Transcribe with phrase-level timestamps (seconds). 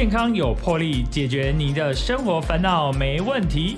[0.00, 3.76] 健康有魄力，解决您的生活烦恼没问题。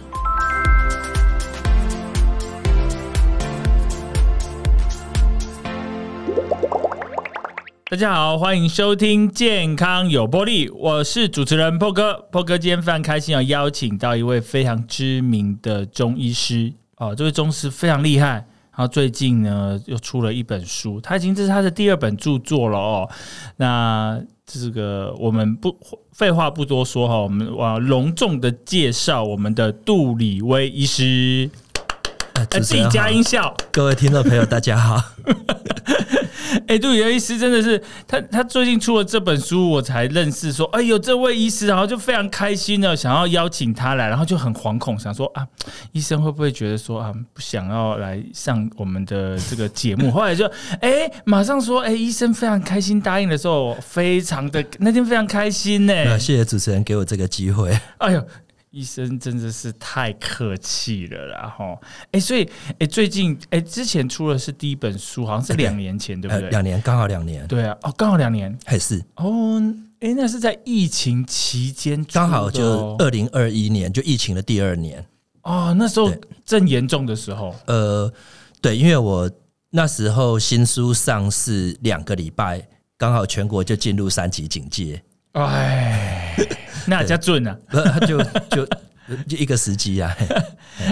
[7.90, 12.14] 大家好，欢迎收听《健康有魄力》，我是主持人破哥。
[12.30, 18.46] 破哥今天非常开心，要邀请到一位非常知名的中医师哦，这位中医师非常厉害。
[18.74, 23.10] 然后最近呢，又出了一本书，他已经这是他的第二本著作了哦。
[23.56, 24.18] 那
[24.60, 25.74] 这个我们不
[26.12, 31.48] 废话不多说哈，我们要隆重的介绍我们的杜里威医师。
[32.34, 33.54] 呃，自己加音效。
[33.70, 35.02] 各位听众朋友，大家好。
[36.68, 45.46] 哎，杜宇医师真的是他，他最近出了这本书，我才认识说，哎呦，这位医师，然后就非常开心的想要邀请他来，然后就很惶恐，想说啊，
[45.92, 50.10] 医生会不会觉得说啊，不想要来上我们的这个节目？
[50.12, 56.18] 后来就哎，马上说，哎，医生非常开心答应的时候，非常的那天非常开心呢。
[56.18, 57.78] 谢谢主持人给我这个机会。
[57.98, 58.22] 哎呦。
[58.72, 61.54] 医生真的是太客气了啦！
[61.58, 61.78] 哈，
[62.10, 66.48] 哎，所以，哎，最近，哎，之前出的是第一本书，好像是两年前，对不对？
[66.48, 67.46] 两年，刚好两年。
[67.46, 69.60] 对啊，哦，刚好两年，还是哦，
[70.00, 75.04] 哎，那是在疫情期间，刚好就二零二一年，就疫情的第二年。
[75.42, 76.10] 哦，那时候
[76.46, 77.54] 正严重的时候。
[77.66, 78.10] 呃，
[78.62, 79.30] 对，因为我
[79.68, 85.02] 那时候新书上市两个礼拜，刚好全国就进入三级警戒。
[85.32, 86.34] 哎。
[86.86, 87.56] 那叫准啊，
[88.06, 88.66] 就就
[89.28, 90.16] 就一个时机啊，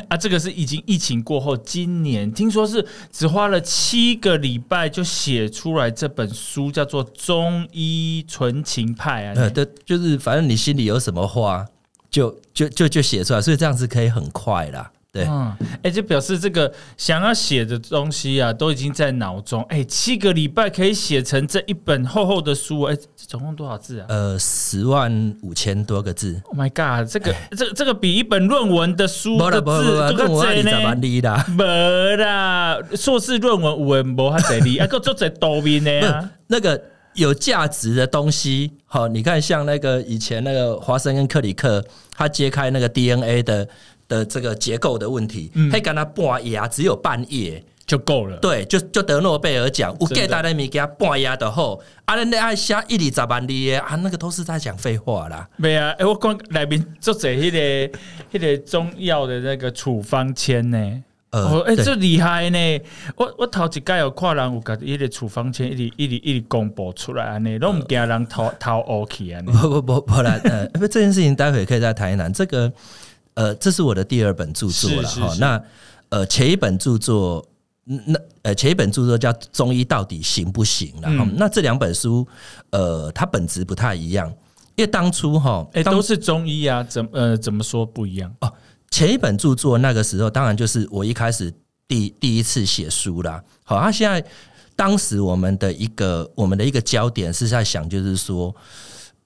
[0.09, 11.65] 啊，这个是已经疫情过后，今年听说是只花了七个礼拜就写出来这本书，叫做《中医纯情派》啊，呃，对，就是反正你心里有什么话，
[12.11, 14.91] 就就就就写出来，所以这样子可以很快啦。
[15.13, 19.61] 对，嗯，哎，就表示这个想要写的东西啊，都已经在脑中。
[19.65, 24.07] 哎，七个礼拜可以写成这一本厚厚的书，哎，总共多少字啊？
[24.09, 26.41] 呃，十万五千多个字。
[26.45, 30.95] Oh my god，这个这这个比一本论文的书的字都多呢。
[31.57, 36.31] 没啦，硕士论文有文无还得哩，啊，个做在多面的啊。
[36.47, 36.81] 那个
[37.15, 41.85] 有价值的东西，好，你看像那个以前那个华生跟克里克，
[42.15, 43.69] 他揭开那个 DNA 的。
[44.11, 48.37] 的这个结构的问题，还跟他半页，只有半夜就够了。
[48.39, 55.49] 对，就就得诺贝尔奖，我给大家米给他半页的后，啊，人家爱写一里十万里啊，那个都是在讲废话啦。
[55.57, 57.99] 没啊，哎，我光来宾做这迄个
[58.33, 61.05] 迄个中药的那个处方签呢。
[61.31, 62.81] 哦，哎，这厉害呢！
[63.15, 69.41] 我我头一届有看人有甲一个处方签，一直一直一直公布出来安尼，都唔惊人偷偷 OK 啊？
[69.47, 72.73] 不不不不然，呃，不 这件事情待会可以再谈一谈这个。
[73.41, 75.35] 呃，这是我的第二本著作了哈。
[75.39, 75.63] 那
[76.11, 77.43] 呃，前一本著作，
[77.85, 82.29] 那呃，前一本著作叫《中医到底行不行》然后那这两本书，
[82.69, 84.29] 呃，它本质不太一样，
[84.77, 88.53] 因为当初哈，哎，都是中医啊，怎呃怎么说不一样哦？
[88.91, 91.51] 前一本著作那个时候，当然就是我一开始
[91.89, 93.43] 第第一次写书啦。
[93.65, 94.23] 好，他现在
[94.77, 98.55] 当时我们的一个我们的一个焦点是在想，就是说，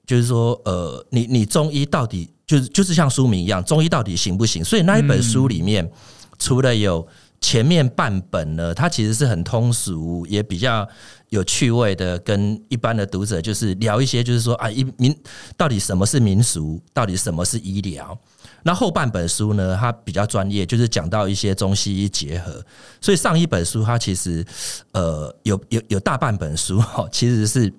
[0.06, 2.31] 就是说，呃，你你中医到底？
[2.47, 4.62] 就是就是像书名一样，中医到底行不行？
[4.62, 5.91] 所以那一本书里面，
[6.38, 7.06] 除了有
[7.41, 10.87] 前面半本呢，它其实是很通俗，也比较
[11.31, 15.15] 有趣味的，跟一般的读者就是聊一些，就是说啊，一民
[15.56, 18.19] 到底什么是民俗，到底什么是医疗？
[18.62, 22.65] 那后半本书呢，它比较专业，就是讲到一些中西医结合。
[23.00, 24.44] 所以上一本书它其实
[24.93, 27.72] 呃有有有大半本书哈，其实是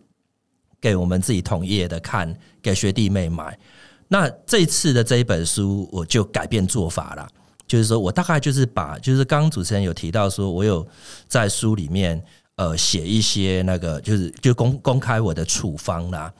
[0.79, 3.57] 给我们自己同业的看，给学弟妹买。
[4.07, 7.27] 那这次的这一本书，我就改变做法了，
[7.65, 10.87] 就是说我大概就是把，就是刚刚主持人有提到说，我有
[11.27, 12.23] 在书里面
[12.55, 16.31] 呃写一些那个，就是就公公开我的处方啦。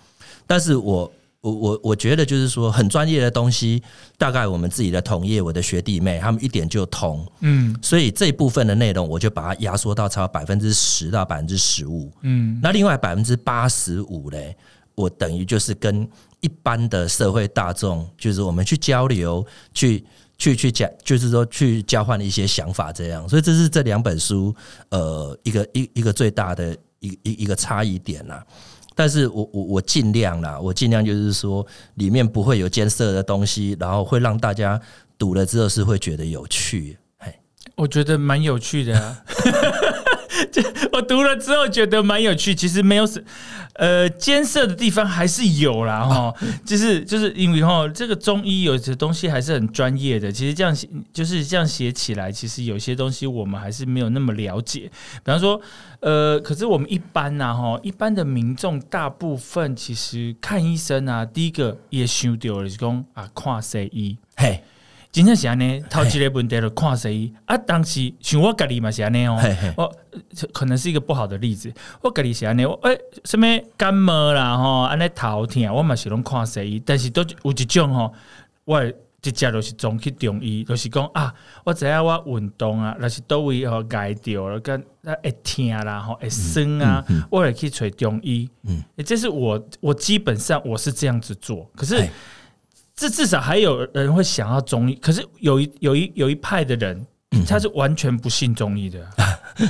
[0.45, 1.11] 但是我
[1.41, 3.81] 我我我觉得就是说很专业的东西，
[4.15, 14.55] 大概我们自己的同业，我的学弟妹他们一点就通，嗯，所以这一部分的内容我就把它压缩到超百分之十到百分之十五，嗯，那另外百分之八十五嘞，
[14.93, 16.07] 我等于就是跟。
[16.45, 19.43] 一般的社会大众，就是我们去交流，
[19.73, 20.05] 去
[20.37, 23.27] 去去讲，就是说去交换一些想法，这样。
[23.27, 24.55] 所以这是这两本书，
[24.89, 28.45] 呃，一个一一个最大的一一一个差异点啦。
[28.93, 31.65] 但是我我我尽量啦，我尽量就是说，
[31.95, 34.79] 里面不会有艰涩的东西，然后会让大家
[35.17, 36.95] 读了之后是会觉得有趣。
[37.17, 37.33] 嘿，
[37.75, 39.23] 我觉得蛮有趣的啊。
[40.51, 40.61] 这
[40.91, 43.23] 我读了之后觉得蛮有趣，其实没有什
[43.75, 46.33] 呃艰涩的地方还是有啦哈，
[46.65, 54.89] 就是就是因为哈这个中医有些东西还是很专业的，其实这样写就是这样写起来，其实有些东西我们还是没有那么了解。
[55.23, 55.59] 比方说
[56.01, 64.63] 呃，可是我们一般呐哈，一般的民众大部分其实看医生啊，第一个也想到了是讲啊看西医，嘿，
[65.15, 67.57] 真正是安尼，头一个问题就看西医啊。
[67.59, 69.39] 当时像我家己嘛是安尼哦
[69.77, 70.19] 我呃
[70.51, 71.73] 可能是一个不好的例子。
[72.01, 73.43] 我家己是安尼，我诶，什物
[73.77, 78.13] 感冒啦吼，安尼头痛，我嘛是拢看西医，但是都有一种吼，
[78.65, 78.83] 我
[79.21, 81.33] 直接就是总去中医，就是讲啊，
[81.63, 87.01] 我知影我运动啊，若是倒位吼挨着了，跟那会疼啦吼，会酸啊，
[87.31, 88.49] 我会去找中医。
[88.63, 92.05] 嗯，这是我我基本上我是这样子做，可是。
[92.97, 97.05] 嘿这至少还有人会想要中医，可是有一有一有一派的人，
[97.45, 99.05] 他是完全不信中医的，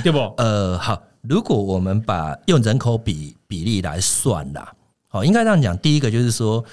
[0.04, 0.18] 对不？
[0.38, 4.72] 呃，好，如果我们把用人口比比例来算啦，
[5.08, 5.76] 好，应该这样讲。
[5.78, 6.64] 第一个就是说，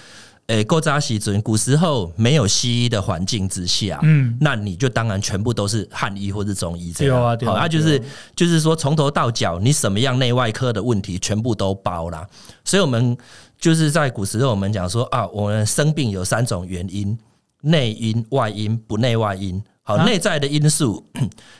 [0.45, 7.19] 诶、古早时阵，古时候没有西医的环境之下，嗯，那你就当然全部都是汉医或是中医这样。
[7.19, 7.99] 好，那就是
[8.35, 12.27] 就是说从头到脚，你什么样内外科的问题全部都包啦。
[12.63, 13.17] 所以我们
[13.63, 17.17] 就是在古时候，我们讲说啊，我们生病有三种原因：
[17.61, 19.63] 内因、外因、不内外因。
[19.83, 21.05] 好，啊内在的因素，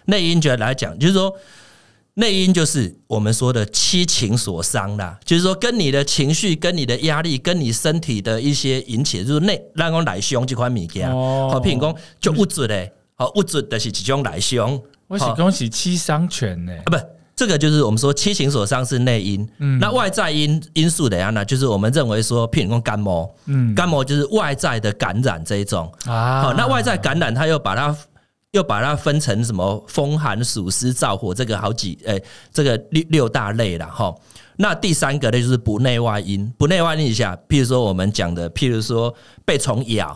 [0.07, 1.33] 内因觉得来讲，就是说。
[2.15, 11.09] 内因就是我们说的七情所伤啦，就是说跟你的情绪、跟你的压力、跟你身体的一些引起的，就是内让我来凶这款物件。
[11.09, 14.79] 哦好，譬如讲就物质嘞，好物质的是一种来凶。
[15.07, 16.97] 我是好恭喜七伤拳呢，啊，不，
[17.35, 19.47] 这个就是我们说七情所伤是内因。
[19.57, 19.79] 嗯。
[19.79, 23.73] 那外在因因素的呀，呢就是我们认为说，譬如说肝膜，嗯。
[23.73, 25.91] 感冒就是外在的感染这一种。
[26.05, 26.41] 啊。
[26.43, 27.95] 好，那外在感染，它又把它
[28.51, 34.13] 又把它分成什么风寒暑湿燥火这个好几诶、这个六六大类了哈。
[34.57, 39.11] 那第三个呢，就是不内外因，不内外因一下，譬如说我们讲的，譬如说
[39.43, 40.09] 被虫咬，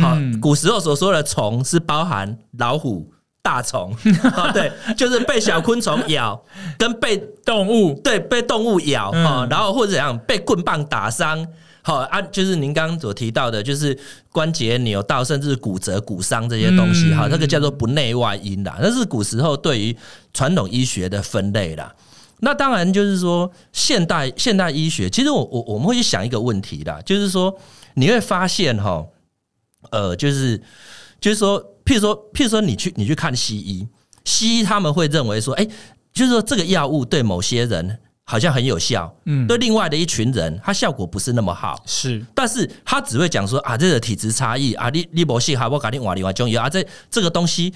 [0.00, 0.40] 好，嗯。
[0.40, 3.94] 古时候所说的虫是包含老虎、大虫，
[4.32, 6.40] 好 对，就是被小昆虫咬，
[6.78, 11.46] 跟被动物对被动物咬嗯哈、然后或者怎样被棍棒打伤。
[11.82, 13.98] 好啊，就是您刚刚所提到的，就是
[14.30, 18.78] 关节扭到甚至骨折、骨伤这些东西，嗯哈、这个叫做不内外因啦。
[18.82, 19.96] 那是古时候对于
[20.34, 21.94] 传统医学的分类啦。
[22.40, 27.58] 那当然就是说，现代现代医学，其实我我我们会去想一个问题啦，就是说
[27.94, 29.04] 你会发现哈，
[29.90, 30.62] 呃，就是
[31.18, 33.86] 就是说，譬如说，譬如说你去你去看西医，
[34.24, 35.66] 西医他们会认为说，哎、
[36.12, 41.82] 就是说这个药物对某些人好像很有效，嗯对另外的一群人，它效果不是那么好。
[41.86, 47.74] 是但是他只会讲说啊，这个体质差异啊，你你某些哈，我搞定瓦另外中药啊，这这个东西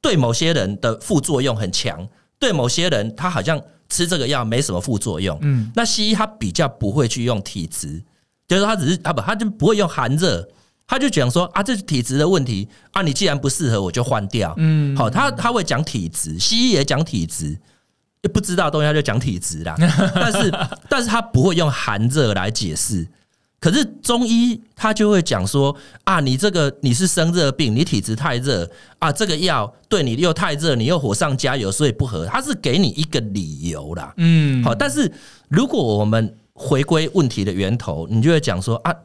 [0.00, 2.08] 对某些人的副作用很强，
[2.40, 5.38] 对某些人他好像吃这个药没什么副作用。
[5.42, 8.02] 嗯那西医他比较不会去用体质，
[8.48, 10.48] 就是他只是啊不，他就不会用寒热，
[10.86, 14.54] 他就讲说啊，这是体质的问题啊，你既然不适合，我就换掉。
[14.58, 17.58] 嗯好，他他会讲体质，西医也讲体质，
[18.32, 19.74] 不知道的东西他就讲体质啦。
[20.14, 20.52] 但是
[20.88, 23.06] 但是他不会用寒热来解释。
[23.58, 28.68] 可是中医他就会讲说啊，你这个你是生热病，你体质太热
[28.98, 32.26] 啊，这个药对你又太热，你又火上加油，所以不合。
[32.26, 34.12] 他是给你一个理由啦。
[34.16, 35.10] 嗯好，但是
[35.48, 38.96] 如果我们回归问题的源头，你就会讲说啊啊，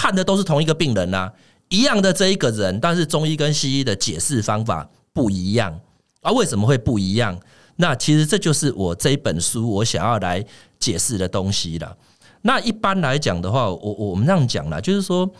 [0.00, 1.30] 看的都是同一个病人呐、
[1.68, 5.78] 一样的这一个人，但是中医跟西医的解释方法不一样
[6.22, 7.38] 啊，为什么会不一样？
[7.76, 10.42] 那其实这就是我这一本书我想要来
[10.78, 11.94] 解释的东西了。
[12.40, 15.30] 那一般来讲的话，我我们这样讲啦，就是说，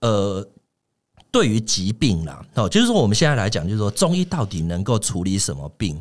[0.00, 0.46] 呃，
[1.30, 5.98] 对于疾病啦，哦，就是说我们现在来讲，就是说中医到底能够处理什么病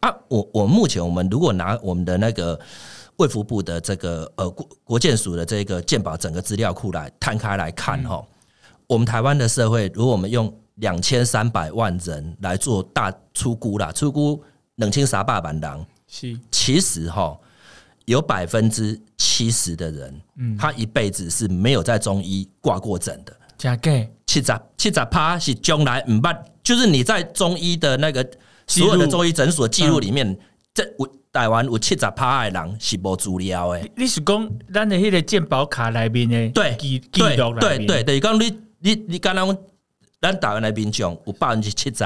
[0.00, 0.10] 啊？
[0.28, 2.58] 我我目前我们如果拿我们的那个
[3.16, 8.24] 卫福部的这个呃国国健署的这个健保整个资料库来摊开来看哈、
[8.86, 14.42] 我们台湾的社会，如果我们用两千三百万人来做大出估啦，出估
[14.76, 16.38] 冷清啥霸板狼，是。
[16.50, 17.38] 其实哈
[18.04, 20.56] 有百分之七十的人，嗯。
[20.56, 23.34] 他一辈子是没有在中医挂过诊的。
[23.56, 28.28] 加给七十七十趴是将来唔捌，就是你在中医的那个
[28.66, 30.38] 所有的中医诊所记录里面，
[30.74, 33.90] 这有台湾有七十趴的人是无资料的。
[33.94, 39.54] 你是讲咱的迄个健保卡内面的对记记对录内面对对对，讲你你你刚刚
[40.22, 41.98] 咱台湾的民众有百分之七十，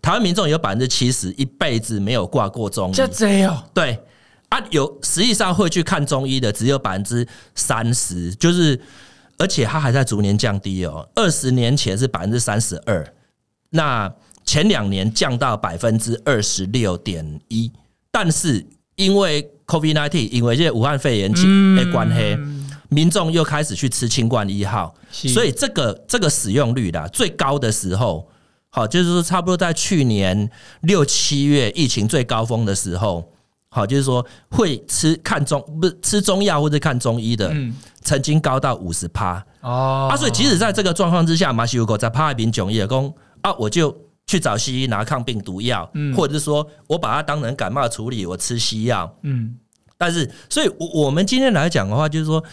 [0.00, 2.94] 台湾民众有百分之七十一辈子没有挂过中医。
[2.94, 3.98] 这这哦，对
[4.50, 7.26] 啊，有实际上会去看中医的只有百分之
[7.56, 8.80] 三十，就是
[9.36, 11.08] 而且它还在逐年降低哦。
[11.16, 13.04] 二十年前是百分之三十二，
[13.70, 14.14] 那
[14.44, 17.72] 前两年降到百分之二十六点一，
[18.12, 18.64] 但是
[18.96, 21.76] 因为 COVID nineteen，因为这武汉肺炎嗯。
[21.76, 22.38] 的关系，
[22.88, 28.28] 民众又开始去吃清冠一号，所以这个这个使用率啦，最高的时候，
[28.70, 30.48] 好，就是说差不多在去年
[30.82, 33.30] 六七月疫情最高峰的时候，
[33.70, 37.74] 好，就是说会吃看中不是吃中药或者看中医的，嗯。
[38.02, 39.44] 曾经高到五十趴。
[39.62, 40.08] 哦。
[40.10, 43.94] 啊，所以即使在这个状况之下，马西如果在怕民囧也公啊，我就
[44.26, 46.14] 去找西医拿抗病毒药，嗯。
[46.14, 49.56] 或者是说我把它当成感冒处理，我吃西药，嗯。
[49.98, 52.44] 但是，所以我我们今天来讲的话，就是说，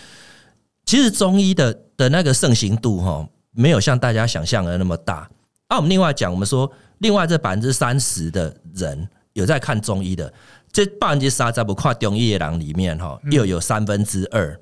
[0.86, 5.30] 其实中医的的那个盛行度哈，没有像大家想象的那么大。
[5.68, 10.32] 啊，我们另外讲，我们说，另外这百分之三十的人有在看中医的，
[10.72, 14.58] 这百分之三十不跨中医的人里面哈，又有三分之二，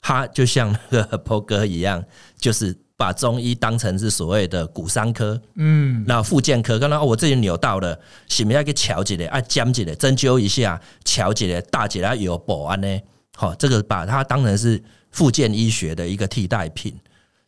[0.00, 2.04] 他就像那个 p 哥一样，
[2.36, 7.98] 就是把中医当成是所谓的骨伤科，嗯那复健科，刚刚、哦、我这里扭到了，
[8.28, 13.00] 是不是要给瞧起来，啊，尖起来，针灸一下，瞧起来，大起来有保安呢？
[13.36, 16.94] 好、这个把它当成是复健医学的一个替代品。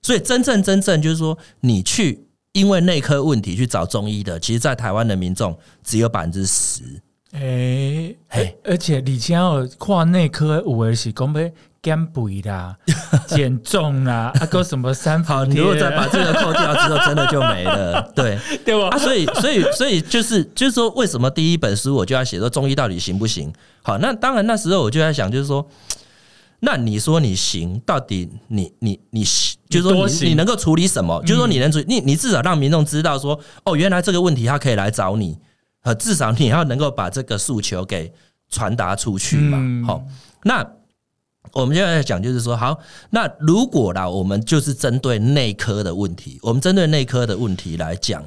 [0.02, 6.82] 所以真正真正就是说，你去因为内科问题去找中医的，其实，在台湾的民众只有百分之十。
[7.32, 11.50] 诶、嘿而且你前要跨内科有的是讲要
[11.86, 12.76] 减肥啦、
[13.28, 18.02] 减重啦，啊个什么三伏好，你如果再把这个扣掉之后，真的就没了。
[18.12, 18.98] 对，对吧啊，？
[18.98, 23.52] 所以，所以，所以就是，就是说，为什么第一本书我就要写说中医到底行不行？
[23.82, 25.64] 好，那当然那时候我就在想，就是说，
[26.58, 29.22] 那你说你行，到底你你你，
[29.68, 31.22] 就是说你你能够处理什么？
[31.22, 35.38] 就是说你能处理，你你至少让民众知道说，哦，原来这个问题他可以来找你，
[35.84, 38.12] 呃，至少你要能够把这个诉求给
[38.50, 39.58] 传达出去嘛。
[39.60, 40.02] 嗯好，
[40.42, 40.66] 那
[41.56, 48.22] 我们现在讲，就是说，好，那如果啦，我们就是针对内科的问题，我们针对内科的问题来讲，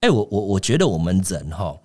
[0.00, 1.76] 哎、我我我觉得我们人哈，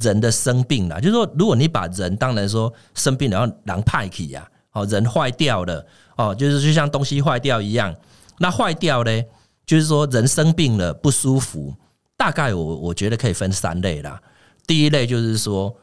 [0.00, 5.86] 人的生病啦，就是说，如果你把人当然说生病，然后狼派起呀，哦，人坏掉了，
[6.16, 7.94] 哦，就是就像东西坏掉一样，
[8.38, 9.22] 那坏掉呢，
[9.64, 11.72] 就是说人生病了不舒服，
[12.18, 14.20] 大概我我觉得可以分三类啦。
[14.66, 15.74] 第一类就是说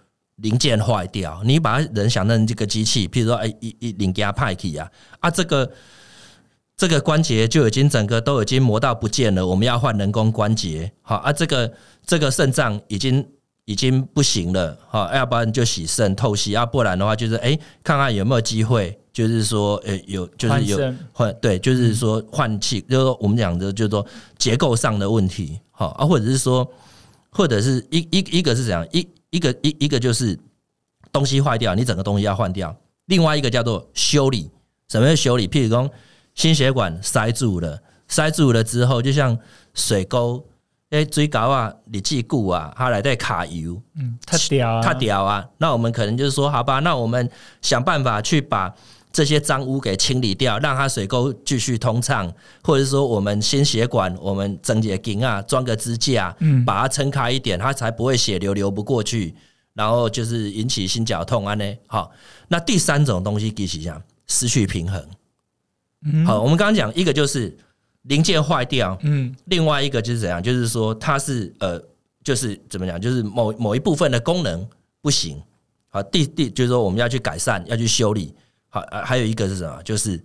[0.42, 5.72] 零件坏掉，你把人想成这个机器，譬如说，哎、一一零件派去啊，啊，这个
[6.76, 11.72] 这个关节就已经整个都已经磨到不见了，我们要换人工关节，好啊，这个
[12.06, 13.26] 这个肾脏已经
[13.66, 24.06] 已经不行了，好，要不然就洗肾透析啊，不然的话就是哎、看看有没有机会，就是说，呃、有就是有换对，就是说换气，就是说我们讲的，就是说
[24.38, 26.68] 结构上的问题，好啊，或者是说，
[27.30, 30.40] 或者是一一一个是怎样，一一个一一个就是
[31.12, 32.70] 东西坏掉，你整个东西要换掉；
[33.08, 34.50] 另外一个叫做修理，
[34.88, 35.48] 什么叫修理？
[35.48, 35.90] 譬如说
[36.36, 39.38] 心血管塞住了，塞住了之后，就像
[39.74, 40.46] 水沟，
[40.92, 45.50] 哎，水高啊，你记固啊，它来在卡油，嗯，太屌啊，太屌啊！
[45.58, 47.30] 那我们可能就是说，好吧，那我们
[47.62, 48.74] 想办法去把
[49.12, 59.36] 这些脏污给清理掉，让它水沟继续通畅，或者说我们心血管，我们整节筋啊，装个支架，嗯把它撑开一点，它才不会血流流不过去，
[59.74, 61.78] 然后就是引起心绞痛啊呢。
[61.88, 62.10] 好，
[62.48, 65.06] 那第三种东西其实讲失去平衡。
[66.06, 67.56] 嗯好，我们刚刚讲一个就是
[68.04, 71.82] 零件坏掉，嗯另外一个就是怎样，就是说它是呃，
[72.24, 74.66] 就是怎么讲，就是某某一部分的功能
[75.02, 75.42] 不行。
[75.90, 78.34] 好，第第就是说我们要去改善，要去修理。
[78.72, 79.84] 好，呃还有一个是什么？
[79.84, 80.20] 就是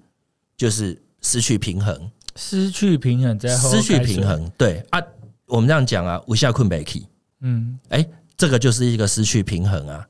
[0.56, 4.50] 就是失去平衡，失去平衡在后失去平，衡。
[4.56, 5.02] 对啊，
[5.46, 7.06] 我们这样讲啊，无下困北起，
[7.40, 10.06] 嗯哎，这个就是一个失去平衡啊。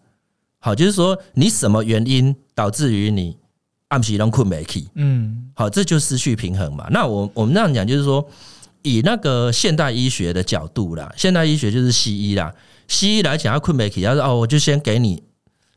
[0.59, 3.37] 好，就是说你什么原因导致于你
[3.89, 4.89] 暗时拢困北起？
[4.95, 6.87] 嗯好，这就失去平衡嘛。
[6.91, 8.29] 那我我们这样讲，就是说，
[8.83, 12.55] 以那个现代医学的角度啦，现代医学就是西医啦。
[12.87, 15.23] 西医来讲，要困没起，他说哦，我就先给你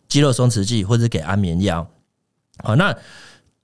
[0.09, 1.89] 肌肉松弛剂或者给安眠药。
[2.63, 2.95] 好，那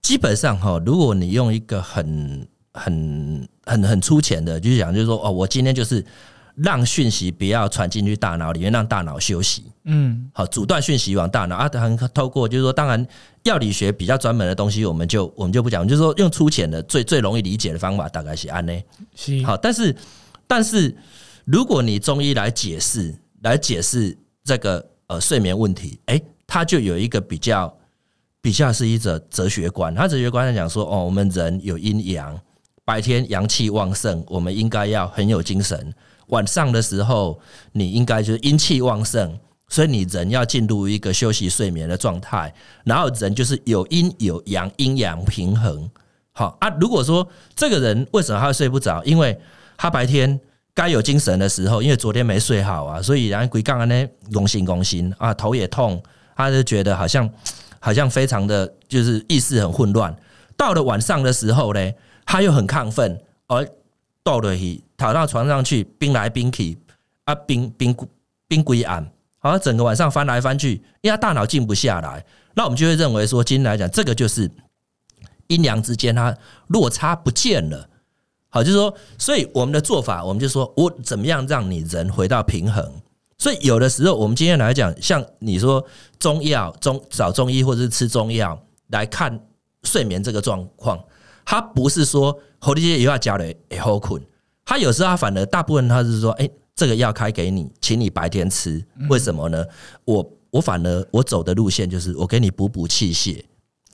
[0.01, 6.03] 基本上哈，如果你用一个很很很很粗浅的，就是讲，就是说哦，我今天就是
[6.55, 9.65] 让讯息不要传进去大脑里面，让大脑休息。
[9.87, 13.05] 嗯好，阻断讯息往大脑啊，当然透过就是说，当然
[13.43, 18.73] 药理学比较专门的东西，我们就我们就不讲，就是说用粗浅的最最容易理解的方法，大概是安呢。
[19.15, 19.95] 是好，但是
[20.47, 20.95] 但是
[21.45, 27.71] 如果你中医来解释来解释这个呃睡眠问题，诶，它就有一个比较
[28.45, 32.39] 比较是一则哲学观，他哲学观来讲说，哦，我们人有阴阳，
[32.83, 35.75] 白天阳气旺盛，我们应该要很有精神；
[36.27, 37.39] 晚上的时候，
[37.71, 39.35] 你应该就是阴气旺盛。
[39.67, 45.89] 所以你人要进入一个休息睡眠的状态，然后人就是有阴有阳，阴阳平衡。
[46.31, 49.03] 好啊，如果说这个人为什么他会睡不着？
[49.03, 49.35] 因为
[49.75, 50.39] 他白天
[50.75, 55.99] 该有精神的时候，因为昨天没睡好啊，所以然后鬼杠呢，攻心攻心啊，头也痛
[56.35, 57.27] 他就觉得好像
[57.85, 60.15] 好像非常的就是意识很混乱。
[60.57, 61.91] 到了晚上的时候呢，
[62.25, 63.63] 他又很亢奋，而
[64.23, 66.75] 到了去躺到床上去，冰来冰去
[67.25, 67.95] 啊，冰冰
[68.47, 72.25] 冰归暗，好像整个晚上翻来翻去，因为他大脑静不下来。
[72.55, 74.49] 那我们就会认为说，今天来讲，这个就是
[75.45, 76.35] 阴阳之间它
[76.69, 77.87] 落差不见了。
[78.49, 82.91] 好，就是说，所以我们的做法，我们就说我怎么样让你人回到平衡。
[83.37, 85.85] 所以有的时候，我们今天来讲，像你说
[86.17, 89.39] 中药、中找中医或者是吃中药来看
[89.83, 90.97] 睡眠这个状况，
[91.43, 94.21] 他不是说喉力也要加了也好困，
[94.63, 99.63] 他有时候它反而大部分他是说，哎，这个药开给你，请你白天吃，为什么呢？
[100.05, 103.43] 我我反而我走的路线就是我给你补补气血，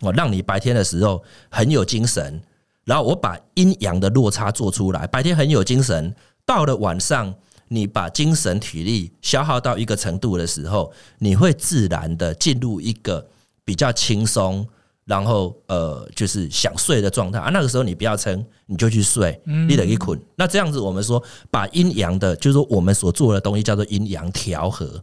[0.01, 2.41] 我让你白天的时候很有精神。
[2.83, 6.13] 然后我把阴阳的落差做出来，白天很有精神，
[6.47, 7.31] 到了晚上，
[7.73, 13.25] 你把精神体力消耗到一个程度的时候，你会自然的进入一个
[13.63, 14.67] 比较轻松，
[15.05, 17.49] 然后呃，就是想睡的状态啊。
[17.51, 20.19] 那个时候你不要撑，你就去睡，你得一捆。
[20.35, 25.01] 那这样子，我们说把阴阳的，就是说我们所做的东西叫做阴阳调和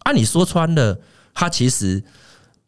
[0.00, 0.10] 啊。
[0.10, 0.98] 你说穿了，
[1.32, 2.02] 它其实。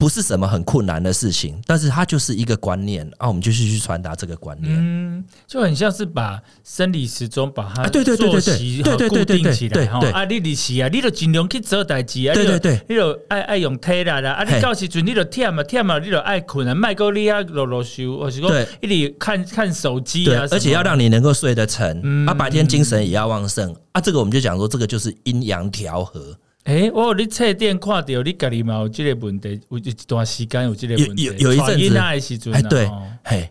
[0.02, 26.36] 不是什么很困难的事情，但是它就是一个观念啊，我们就是去传达这个观念，嗯，就很像是把生理时钟把它对对对对对对对固定起来哈啊，你你是啊，你都尽量去做代志啊，对对对，你都爱爱用体力啦，啊，你到时阵你都忝啊忝啊，你都爱困啊，麦克利啊啰啰嗦，或是说一直看看手机啊，而且要让你能够睡得沉，啊，白天精神也要旺盛啊，这个我们就讲说，这个就是阴阳调和。
[26.64, 32.88] 哎，我你册店看到你家里嘛有这个问题，有一段时间有这个问题，有有一阵子，哎，对，
[33.24, 33.50] 嘿，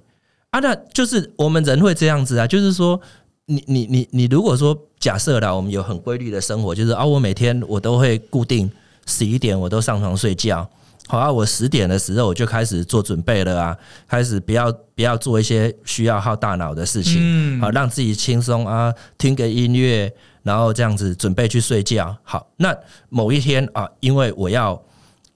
[0.50, 3.00] 啊，那就是我们人会这样子啊，就是说，
[3.48, 8.72] 你你你你，如果说假设啦，我们有很规律的生活，就是啊，我每天我都会固定
[9.06, 10.66] 十一点我都上床睡觉，
[11.08, 13.78] 好啊，我十点的时候我就开始做准备了啊，
[14.08, 20.14] 开始不要不要做一些需要耗大脑的事情，好，让自己轻松啊，听个音乐。
[20.44, 22.16] 然后这样子准备去睡觉。
[22.24, 22.76] 好，那
[23.10, 24.82] 某一天啊，因为我要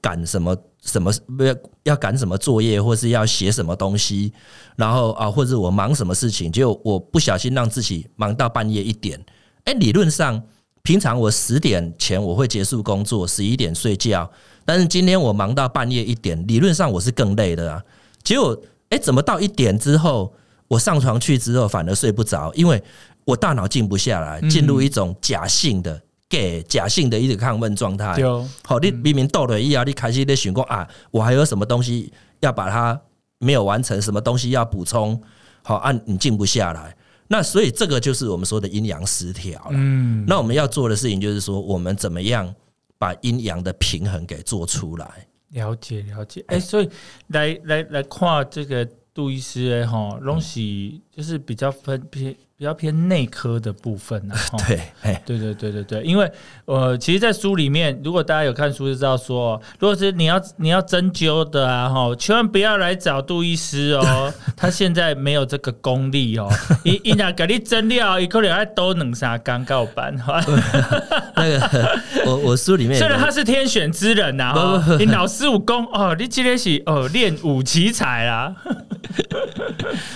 [0.02, 4.34] 赶什么什么，不要要赶什么作业，或是要写什么东西，
[4.76, 9.24] 然后啊，或者我忙什么事情，就我不小心让自己忙到半夜一点。
[9.66, 10.42] 哎，理论上
[10.84, 14.30] 平常我十点前我会结束工作，十一点睡觉。
[14.64, 17.84] 但是今天我忙到半夜一点，理论上我是更累的啊。
[18.24, 20.34] 结果哎，怎么到一点之后，
[20.68, 22.84] 我上床去之后反而睡不着，因为。
[23.26, 28.16] 我大脑静不下来，进入一种假性的、给假性的一个亢奋状态。
[28.64, 33.00] 好，你明明到了一啊，你开始在想过啊，我还有什么东西要把它
[33.40, 35.22] 没有完成，什么东西要补充？
[35.64, 36.96] 好，按你静不下来，
[37.28, 39.72] 那所以这个就是我们说的阴阳失调了。
[39.72, 42.54] 嗯，那我们要做的事情就是说，我们怎么样
[43.00, 45.28] 把阴阳的平衡给做出来？
[45.50, 46.46] 了解，了解。
[46.48, 46.90] 哎，所以
[47.30, 52.36] 来来来看这个杜医师的哈，东西就是比较分偏。
[52.58, 54.80] 比较偏内科的部分 呢，对，
[55.26, 56.32] 对对对对对，因为
[56.64, 66.50] 呃，其实，在书里面，如果大家有看书就知道，说如果是你要你要针灸的啊，哈，千万不要来找杜医师哦，他现在没有这个功力哦，
[66.86, 70.16] 一一拿给你针料，一可能还多能啥刚告班，
[71.36, 78.56] 那个我我书里面，虽然他是天选之人呐，你老师武功哦，你今天是哦练武奇才啊，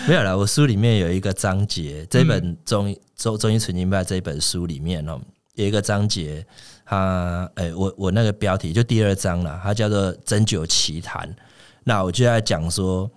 [0.07, 2.29] 没有了，我书里面有一个章节这。
[2.29, 5.19] 本中中中医纯经派这一本书里面哦，
[5.55, 6.45] 有一个章节，
[6.85, 11.27] 它哎，我我那个标题就第二章了，它叫做针灸奇谈。
[11.83, 13.09] 那我就在讲说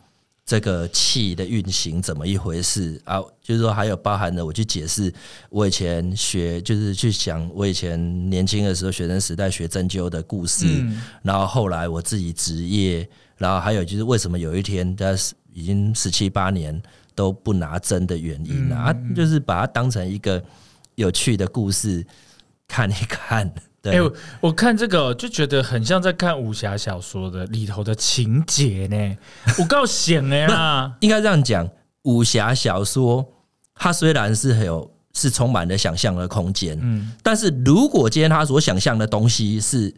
[0.47, 3.21] 这个气的运行怎么一回事啊？
[3.43, 5.13] 就是说还有包含的，我去解释
[5.51, 10.65] 我以前学，就是去讲我以前年轻的时候学生时代学针灸的故事，
[11.21, 13.07] 然后后来我自己职业，
[13.37, 15.15] 然后还有就是为什么有一天在
[15.53, 16.83] 已经十七八年。
[17.15, 20.43] 都不拿真的原因啊，就是把它当成一个
[20.95, 22.07] 有趣的故事
[22.69, 23.53] 看一看。
[23.85, 23.99] 哎，
[24.41, 29.17] 我看这个就觉得很像在看武侠小说的里头的情节呢。
[29.59, 31.69] 我告险哎啦，应该这样讲，
[32.03, 33.29] 武侠小说
[33.75, 39.93] 它虽然是很有是充满了想象的空间，嗯，但是如果今天他所想象的东西是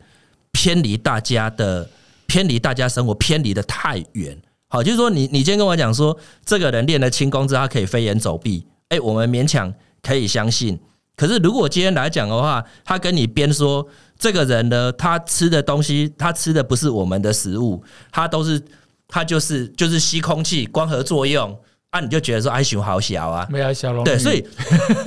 [0.51, 1.87] 偏离大家的，
[2.27, 4.41] 偏离大家生活，偏离的太远。
[4.75, 10.77] 好，就是说，你你今天跟我讲说，这个人练了轻功之后，他可以飞檐走壁，哎，我们勉强可以相信。
[11.15, 13.87] 可是，如果今天来讲的话，他跟你编说，
[14.19, 18.61] 这个人呢，他吃的东西，他吃的不是我们的食物，他都是
[19.07, 21.57] 他就是就是吸空气，光合作用，
[21.91, 24.45] 啊，你就觉得说，哎，熊好小啊，没有小龙对，所以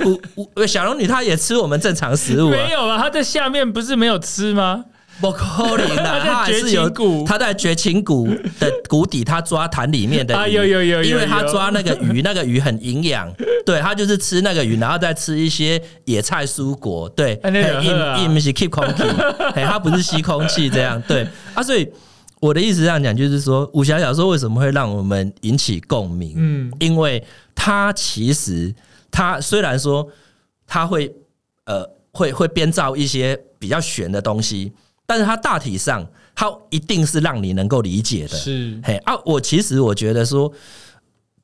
[0.34, 4.86] 我我小龙女她也吃我们正常食物，没有啊，她在下面不是没有吃吗？
[5.20, 6.88] 不可能啦， 他还是有
[7.26, 8.28] 他在绝情谷
[8.60, 13.32] 的谷底，他抓潭里面的鱼，啊有有有有因为他抓那个鱼，那个鱼很营养，
[13.66, 19.02] 对他就是吃那个鱼，然后再吃一些野菜蔬果，对，硬硬是 keep 空气，
[19.54, 21.26] 哎，他不是吸空气这样，对。
[21.54, 21.88] 啊，所以
[22.40, 26.34] 我的意思这样讲，就是说武侠小说为什么会让我们引起共鸣？
[26.36, 26.72] 嗯。
[26.78, 27.22] 因为
[27.54, 28.72] 它其实
[29.10, 30.08] 它虽然说
[30.66, 31.12] 他会
[31.64, 34.72] 呃会会编造一些比较玄的东西，
[35.08, 38.36] 但是它大体上它一定是让你能够理解的。
[38.36, 40.52] 是嘿啊，我其实我觉得说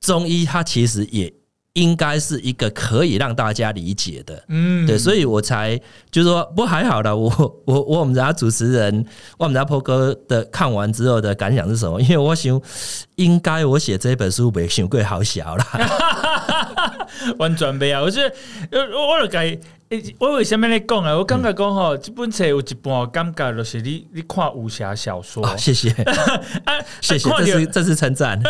[0.01, 1.33] 中医它其实也
[1.73, 4.45] 应该是一个可以让大家理解的。
[4.49, 7.29] 嗯对，所以我才就是说，不过还好了，我
[7.65, 9.05] 我我我们家主持人，
[9.39, 11.99] 我们家波哥的看完之后的感想是什么？
[12.03, 12.61] 因为我想，
[13.17, 15.67] 应该我写这本书没想过好小啦，
[17.41, 18.03] 完全没啊！
[18.03, 18.21] 我觉
[18.71, 19.27] 得，我我就
[20.01, 21.17] 该，我为什么咧讲啊？
[21.17, 28.41] 我感觉讲吼，这本册有一半感觉就是你你看武侠小说，啊，谢谢啊，谢谢， 这是这是称赞，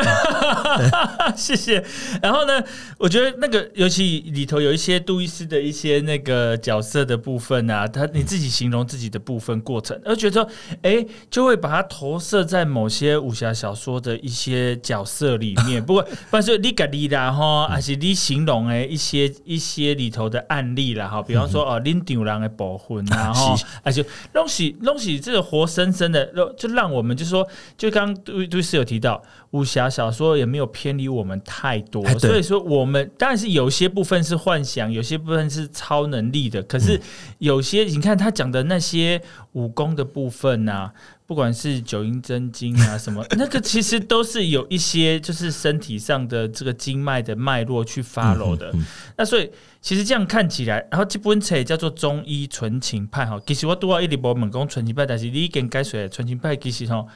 [1.37, 1.85] 谢谢。
[2.23, 2.63] 然后呢，
[2.99, 10.49] 我觉得那个尤其里头有一些杜伊斯的一些那个角色的部分啊，他你自己形容自己的部分过程，而觉得说，
[10.83, 15.85] 哎，就会把它投射在某些武侠小说的一些角色里面。
[15.85, 37.01] 不过，不是你家己啦哈，还是你形容哎一些一些里头的案例啦哈，比方说哦，拎丢人的部分啊哈 是，而且东西东西这个活生生的，就让我们就说，就刚刚杜杜斯有提到，武侠小说也没有偏离我们太多所以说我们当然是有些部分是幻想，有些部分是超能力的，可是
[37.39, 39.21] 有些你看他讲的那些
[39.53, 40.93] 武功的部分啊。
[41.27, 48.71] 不管是九阴真经啊什么， 那个其实都是有一些就是身体上的这个经脉的脉络去 follow 的。
[49.17, 53.41] 那所以其实这样看起来，然后这本册叫做中医纯情派哈。
[53.47, 57.09] 其实我拄好一直无问讲纯情派，但是你已经解说纯情派其实吼，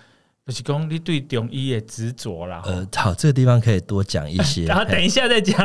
[0.48, 2.62] 就是讲你对中医的执着啦。
[2.64, 5.58] 呃，好，这个地方可以多讲一些， 然后等一下再讲。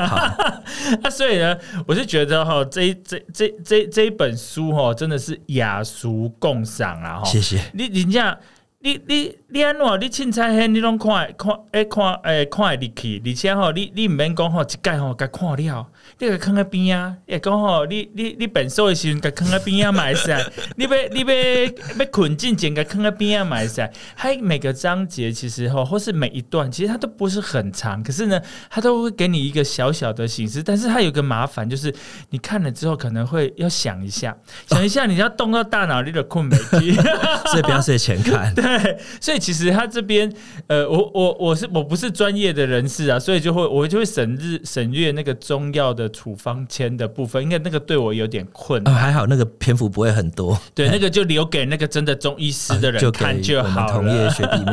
[1.01, 7.23] 那 所以呢，我是觉得哈，这一这这这这一本书哈，真的是雅俗共赏啊哈。
[7.23, 8.37] 谢谢，你人家
[8.83, 9.83] 你你你安怎？
[10.01, 15.87] 你凊彩迄你拢看看诶看诶看会入去，而且吼你你毋免讲吼一盖吼甲看了，
[16.19, 17.15] 你甲囥喺边啊？
[17.25, 20.35] 也讲吼你你你本数诶时阵甲囥喺边啊嘛会使，
[20.75, 21.33] 你要你要
[21.97, 23.89] 要困进前甲囥喺边啊嘛会使。
[24.15, 30.61] 还每个章节其实吼或是每一段，其实它都不是很长，可是呢，它都会给你一个小小的形式。
[30.61, 31.93] 但是它有个麻烦，就是
[32.31, 34.35] 你看了之后可能会要想一下，
[34.67, 36.91] 想一下你要动到大脑里的困没去。
[37.47, 38.53] 所以不要睡前看。
[38.53, 38.72] 对，
[39.21, 40.31] 所以其实他这边，
[40.67, 48.83] 呃，我我我是我不是专业的人士啊，所以就会我就会省日省略那个中药的处方签的部分，因为那个对我有点困。
[48.85, 54.29] 还好那个篇幅不会很多，对，那个就留给那个真的中医师的人看就我们好同业了。
[54.29, 54.63] 学弟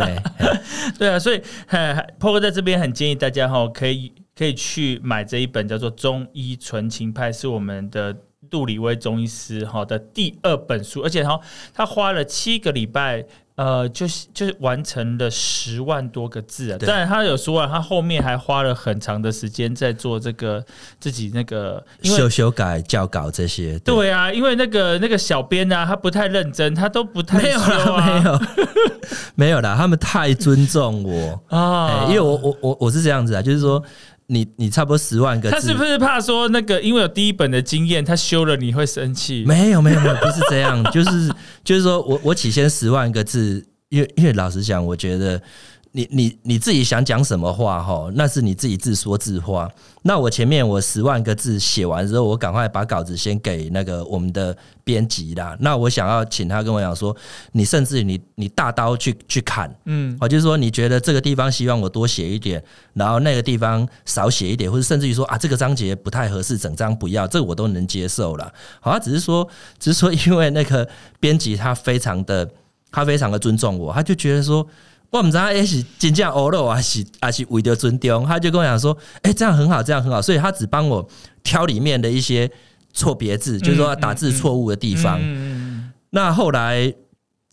[0.98, 8.16] 对啊，所以呃 p o 在这边很建议大家哈，可以可以去买这一本叫做《中医纯情派》，是我们的。
[8.48, 11.38] 杜里威中医师哈的第二本书，而且哈，
[11.72, 13.24] 他花了七个礼拜，
[13.60, 16.78] 呃，就是就是完成了十万多个字啊。
[16.78, 16.86] 对。
[16.88, 20.64] 当然，他有说啊，他后面还花了很长的时间在做这个
[20.98, 23.94] 自己那个，修修改校稿这些，对。
[23.94, 28.06] 对啊，因为那个那个小编啊，他不太认真，他都不太没有修啦，啊。
[28.06, 28.40] 没有，
[29.36, 31.86] 没有啦，他们太尊重我， 啊。
[31.86, 33.82] 哎，因为我我我我是这样子啊，就是说
[34.30, 39.44] 你你差不多十万个字，他是不是怕说那个因为有第一本的经验，他修了你会生气？
[39.44, 41.32] 没有没有没有，不是这样，就是
[41.64, 45.42] 就是说我我起先十万个字，因为因为老实讲，我觉得
[45.92, 49.68] 你你你自己想讲什么话哈，那是你自己自说自话。
[50.02, 55.56] 那我前面我十万个字写完之后，我赶快把稿子先给那个我们的编辑啦。
[55.58, 57.14] 那我想要请他跟我讲说，
[57.52, 62.62] 你甚至你你大刀去去砍，嗯，哦，就是说你觉得这个地方希望我多写一点，
[62.94, 68.52] 然后那个地方少写一点，或者甚至于说啊这个章节不太合适，整章不要，这个我都能接受了。
[68.80, 69.46] 好，他只是说，
[69.80, 72.48] 只是说因为那个编辑他非常的
[72.92, 74.64] 他非常的尊重我，他就觉得说。
[75.10, 81.06] 我们知道，哎，是真正欧肉还是还是为了尊重，他就跟我讲说，哎，这样很好，这样很好，所以他只帮我
[81.42, 82.48] 挑里面的一些
[82.92, 85.18] 错别字，就是说打字错误的地方。
[85.20, 86.92] 嗯那后来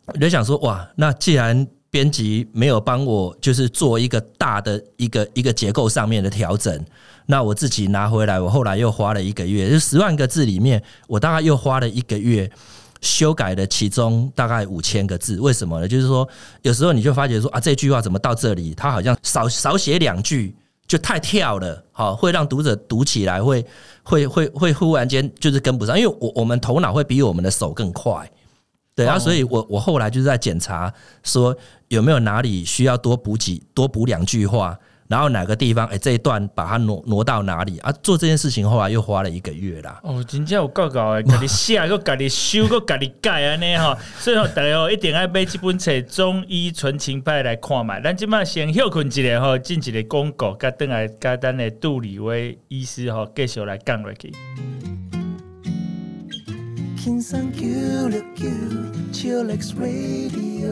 [0.08, 6.86] 我就想说，哇，那既然编辑没有帮我，就是做一个大的一个一个结构上面的调整，
[7.28, 12.50] 那我自己拿回来，我后来又花了一个月，就十万个字里面，我大概又花了一个月。
[13.02, 15.88] 修改了其中大概五千个字，为什么呢？
[15.88, 16.28] 就是说，
[16.62, 20.56] 有时候你就发觉说啊，这句话怎么到这里，它好像少少写两句，
[20.88, 23.66] 就太跳了，好，会让读者读起来会
[24.04, 28.30] 会会会忽然间就是跟不上，因为我我们头脑会比我们的手更快，
[28.96, 30.92] 对啊，哦所以我我后来就是在检查
[31.24, 31.56] 说
[31.90, 34.78] 有没有哪里需要多补几多补两句话，
[35.08, 37.92] 然后哪个地方哎、这一段把它挪挪到哪里啊？
[38.04, 40.00] 做这件事情后来又花了一个月啦。
[40.04, 48.00] 哦，真正有够够的， 家己写，个家己修，个家己改安尼吼， 所以吼，大家哦一定要买这本册《中医纯情派》来看嘛。
[48.02, 54.34] 咱即摆先休困一下吼，进一个广告，甲等来甲咱的杜李威医师吼继续来讲落去。
[56.98, 57.64] 天生九
[58.10, 58.46] 六九
[59.14, 60.68] Chillax Radio.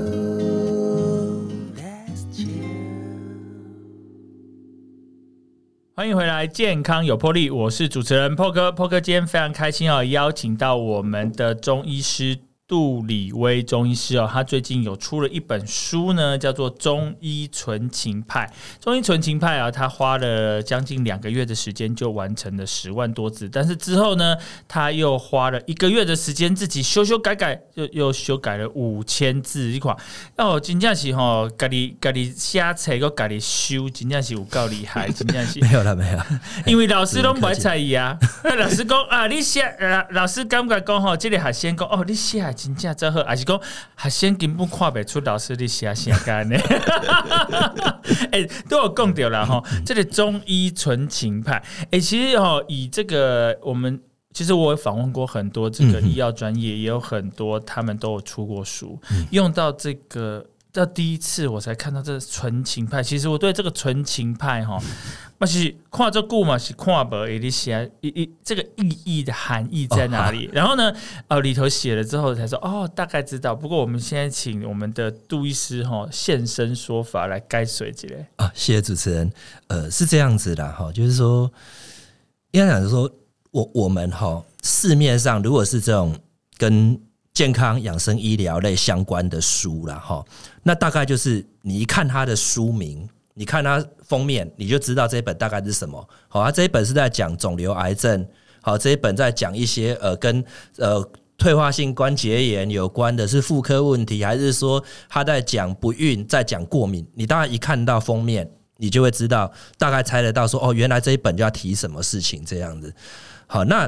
[5.97, 18.51] 欢迎回来，健康有魄力，我是主持人破哥破哥今天非常开心哦，邀请到我们的中医师杜李威中医师哦，他最近有出了一本书呢，叫做《中医纯情派》。
[18.84, 24.36] 中医纯情派啊，他花了将近两个月的时间就完成了十万多字，但是之后呢，
[24.67, 29.95] 他又花了一个月的时间自己修修改改，又又修改了五千字一款。
[30.38, 35.60] 哦，真正是吼，家己家己写册个家己修，真正是有够厉害，真正是。
[35.60, 36.19] 没有了，没有。
[36.65, 38.17] 因为老师都不爱 猜疑啊，
[38.58, 43.60] 老师讲啊，你写呃，老师感觉讲吼，这个学生讲哦，你写得真正真好，还是讲
[43.98, 46.58] 学生根本看不出老师你写啥干呢？
[48.32, 54.00] 哎、 都有讲掉了吼，这个中医纯情派，哎、其实哦，以这个我们。
[54.34, 59.00] 其实我有访问过很多这个医药专业，也有很多他们都有出过书，
[59.32, 60.46] 用到这个。
[60.75, 64.77] 到第一次我才看到这纯情派，其实我对这个纯情派哈，
[65.39, 70.49] 那是看这故嘛是看不一写一一这个意义的含义在哪里？
[70.51, 70.93] 然后呢，
[71.27, 73.55] 呃里头写了之后才说哦，大概知道。
[73.55, 78.25] 不过我们现在请我们的杜医师哈现身说法来该水之类。
[78.35, 79.31] 啊，谢谢主持人。
[79.67, 81.51] 呃，是这样子的哈，就是说，
[82.51, 83.09] 应该讲说，
[83.51, 86.15] 我我们哈市面上如果是这种
[86.57, 86.99] 跟
[87.36, 90.26] 健康养生医疗类相关的书啦，哈，
[90.63, 96.10] 那大概就是你一看它的书名，你看它封面，你就知道这一本大概是什么。
[96.28, 98.28] 好，它这一本是在讲肿瘤癌症，
[98.62, 100.43] 好，这一本在讲一些呃跟
[100.78, 101.08] 呃。
[101.38, 107.06] 退化性关节炎有关的是妇科问题，还是说他在讲不孕，在讲过敏？
[107.13, 112.95] 你大概一看到封面，你就会知道，大概猜得到说，哦，原来这一本就要提什么事情这样子。
[113.48, 113.86] 好，那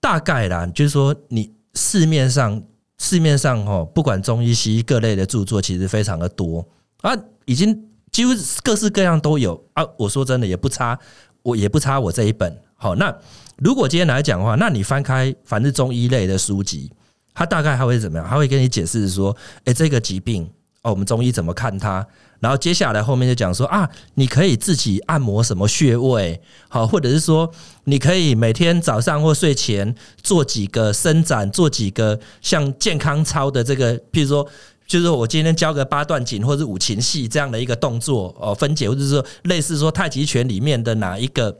[0.00, 2.62] 大概啦，就是说你市面上
[2.98, 6.66] 市面上哦，不管中医西医各类的著作，其实非常的多
[7.02, 7.12] 啊，
[7.44, 8.32] 已经几乎
[8.62, 9.84] 各式各样都有啊。
[9.98, 10.98] 我说真的，也不差，
[11.42, 12.56] 我也不差我这一本。
[12.76, 13.14] 好，那
[13.58, 16.92] 如果今天来讲的话，那你翻开凡是中医类的书籍，
[17.34, 18.26] 它大概还会怎么样？
[18.28, 20.44] 它会跟你解释说，诶，这个疾病
[20.82, 22.06] 哦，我们中医怎么看它？
[22.40, 27.50] 然后接下来后面就讲说啊，你可以自己按摩什么穴位，好，或者是说
[27.84, 34.48] 你可以每天早上或睡前做几个伸展，做几个像健康操的这个，譬如说。
[34.86, 41.58] 就是我今天教个八段锦或者五禽戏这样的一个动作哦，分解或者是说类似说太极拳里面的哪一个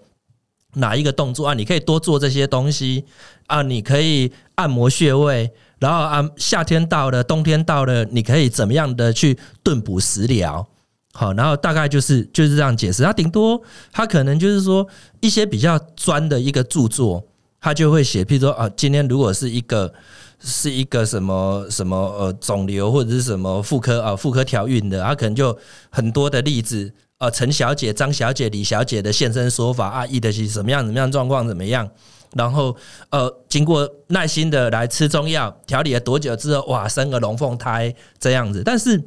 [0.74, 3.02] 哪一个动作啊，你可以多做这些东西
[3.46, 10.66] 啊，你可以按摩穴位，然后啊，夏天到了，冬天到了，你可以怎么样的去炖补食疗？
[11.12, 13.02] 好，然后大概就是就是这样解释。
[13.02, 13.60] 他顶多
[13.92, 14.86] 他可能就是说
[15.20, 17.24] 一些比较专的一个著作，
[17.60, 19.92] 他就会写，譬如说啊，今天如果是一个
[20.40, 25.56] 是一个什么什么呃肿瘤或者是什么妇科啊妇科调孕的，他可能就
[25.90, 26.92] 很多的例子。
[27.18, 31.88] 啊，陈小姐、张小姐、李小姐的现身说法啊，意的是什么样怎么样状况怎么样？
[32.34, 32.76] 然后
[33.10, 38.62] 呃，经过耐心的来吃中药调理了多久之后，哇，生个龙凤胎这样子。
[38.64, 39.02] 但是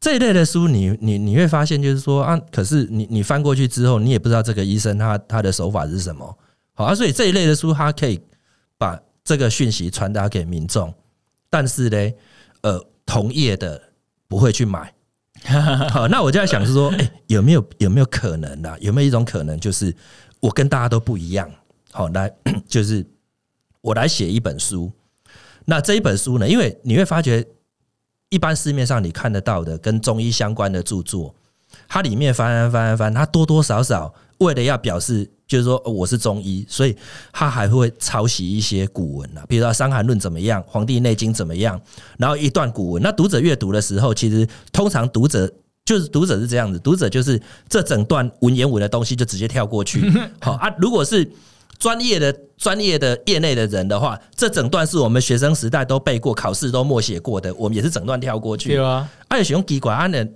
[0.00, 6.38] 这一类的书你，你你会发现，就是说啊，可是你你翻过去之后，你也不知道这个医生他他的手法是什么。
[6.74, 8.20] 好啊，所以这一类的书，它可以
[8.76, 10.92] 把这个讯息传达给民众，
[11.48, 12.12] 但是呢，
[12.60, 13.80] 呃，同业的
[14.28, 14.92] 不会去买。
[15.90, 18.76] 好，那我就在想是说，哎、有没有有没有可能啦？
[18.80, 19.94] 有没有一种可能，就是
[20.40, 21.50] 我跟大家都不一样？
[21.96, 22.30] 好，来
[22.68, 23.06] 就是
[23.80, 24.92] 我来写一本书。
[25.64, 27.42] 那这一本书呢，因为你会发觉，
[28.28, 31.34] 一般市面上你看得到的跟中医相关的著作，
[31.88, 36.94] 它里面翻翻翻翻翻，它多多少少为了要表示，就是说呃我是中医，所以
[37.32, 41.80] 它还会抄袭一些古文啊，比如说《伤寒论》怎么样，《黄帝内经》怎么样，
[42.18, 43.02] 然后一段古文。
[43.02, 45.50] 那读者阅读的时候，其实通常读者
[45.86, 50.08] 就是读者是这样子，读者就是这整段文言文的东西就直接跳过去。
[50.40, 51.28] 好啊，如果是
[51.78, 58.70] 专业的、专业的业内的人的话，这整段是我们学生时代都背过、考试都默写过的，我们也是整段跳过去。
[58.70, 60.26] 对啊，而且使用机管按的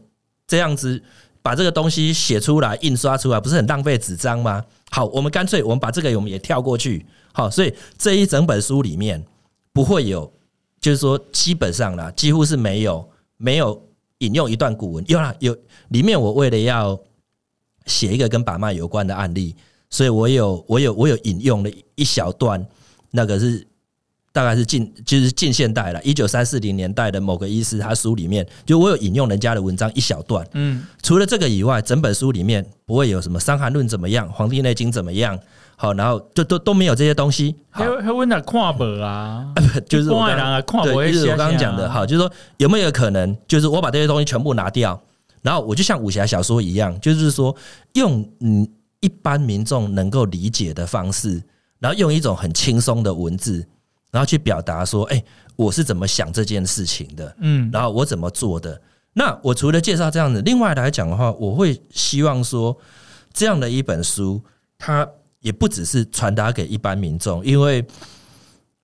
[0.46, 1.02] 这样子
[1.42, 4.62] 把这个东西写出来、印刷出来，不是很浪费纸张吗？
[4.90, 7.06] 好，我们干脆我们把这个我们也跳过去。
[7.32, 9.24] 好，所以这一整本书里面
[9.72, 10.30] 不会有
[10.80, 13.88] 就是说基本上啦，几乎是没有没有
[14.18, 15.56] 引用一段古文，有啦有
[15.88, 16.98] 里面我为了要
[17.86, 19.54] 写一个跟把脉有关的案例，
[19.90, 22.64] 所以我有我有我有引用了一小段，
[23.10, 23.66] 那个是
[24.32, 35.36] 大概是近就是近现代了，一九三四零年代的某个医师他书里面，就我有引用人家的文章一小段，嗯，除了这个以外，整本书里面不会有什么《伤寒论》怎么样，《黄帝内经》怎么样，
[35.74, 37.56] 好，然后就都都没有这些东西。
[37.70, 39.52] 好还，还问他看本啊？
[39.90, 45.02] 就是我刚一般人啊看不会对，就是我刚刚讲的，下好，就是说有没有可能，就是我把这些东西全部拿掉，
[45.42, 47.54] 然后我就像武侠小说一样，就是说
[47.94, 48.68] 用嗯
[49.00, 51.42] 一般民众能够理解的方式，
[51.78, 53.66] 然后用一种很轻松的文字，
[54.10, 55.22] 然后去表达说，哎、
[55.56, 58.80] 我是怎么想这件事情的，嗯然后我怎么做的。
[59.12, 62.76] 那我除了介绍这样子，另外来讲的话，我会希望说，
[63.32, 64.40] 这样的一本书，
[64.78, 65.08] 它
[65.40, 67.84] 也不只是传达给一般民众，因为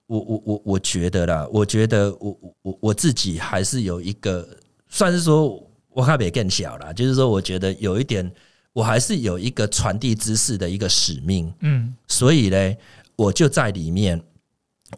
[0.07, 4.49] 我我我我觉得啦，我觉得我我我我自己还是有一个，
[4.89, 8.29] 算是说我还比更小啦，就是说，我觉得有一点，
[8.77, 11.51] 我还是有一个传递知识的一个使命。
[11.61, 12.77] 嗯所以呢，
[13.17, 14.23] 我就在里面，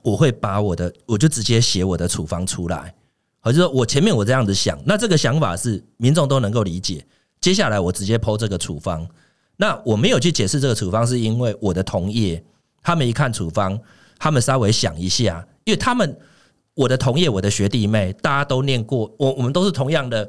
[0.02, 2.92] 我会把我的，我就直接写我的处方出来。
[3.38, 7.06] 好就说我前面我这样子想，那这个想法是民众都能够理解。
[7.40, 9.08] 接下来我直接剖这个处方，
[9.58, 12.42] 那我没有去解释这个处方，是因为我的同业
[12.82, 13.78] 他们一看处方，
[14.18, 16.18] 他们稍微想一下，因为他们
[16.74, 20.28] 我的同业、我的学弟妹，大家都念过，我我们都是同样的，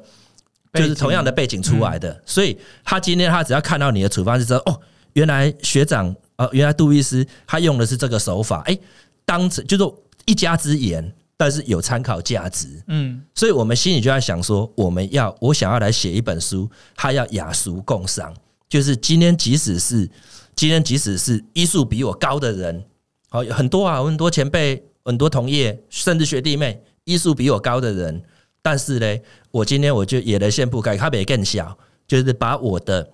[0.74, 4.80] 就是同样的背景出来的，所以他今天他只要看到你的处方，就知道哦，
[5.14, 8.78] 原来学长呃，原来杜医师他用的是这个手法，哎、
[9.26, 9.84] 当成就是
[10.26, 12.68] 一家之言，但是有参考价值。
[12.88, 13.22] 嗯。
[13.34, 18.34] 所以我们心里就在想说，我们要我想要来写一本书，他要雅俗共赏，
[18.70, 20.10] 就是今天即使是
[20.56, 22.86] 今天即使是医术比我高的人，
[23.30, 28.22] 好有很多啊，很多前辈、很多同业，甚至学弟妹，医术比我高的人，
[28.62, 29.18] 但是呢，
[29.52, 33.10] 我今天我就野了线不改，它比更小，就是把我的。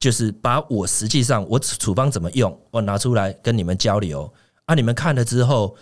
[0.00, 4.30] 就是把我实际上我处方怎么用，我拿出来跟你们交流
[4.66, 4.74] 啊！
[4.74, 5.74] 你们看了之后，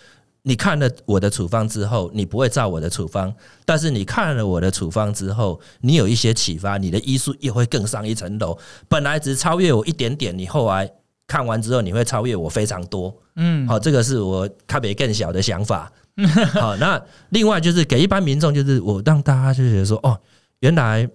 [0.42, 8.56] 你看了我的处方之后，你不会照我的处方，但是你看了我的处方之后，你有一些启发，你的医术也会更上一层楼。
[8.86, 10.88] 本来只超越我一点点，你后来
[11.26, 13.12] 看完之后，你会超越我非常多。
[13.34, 15.90] 嗯，好，这个是我看别更小的想法。
[16.60, 20.18] 好，那另外就是给一般民众，就是我让大家就觉得说，哦，
[20.60, 21.08] 原来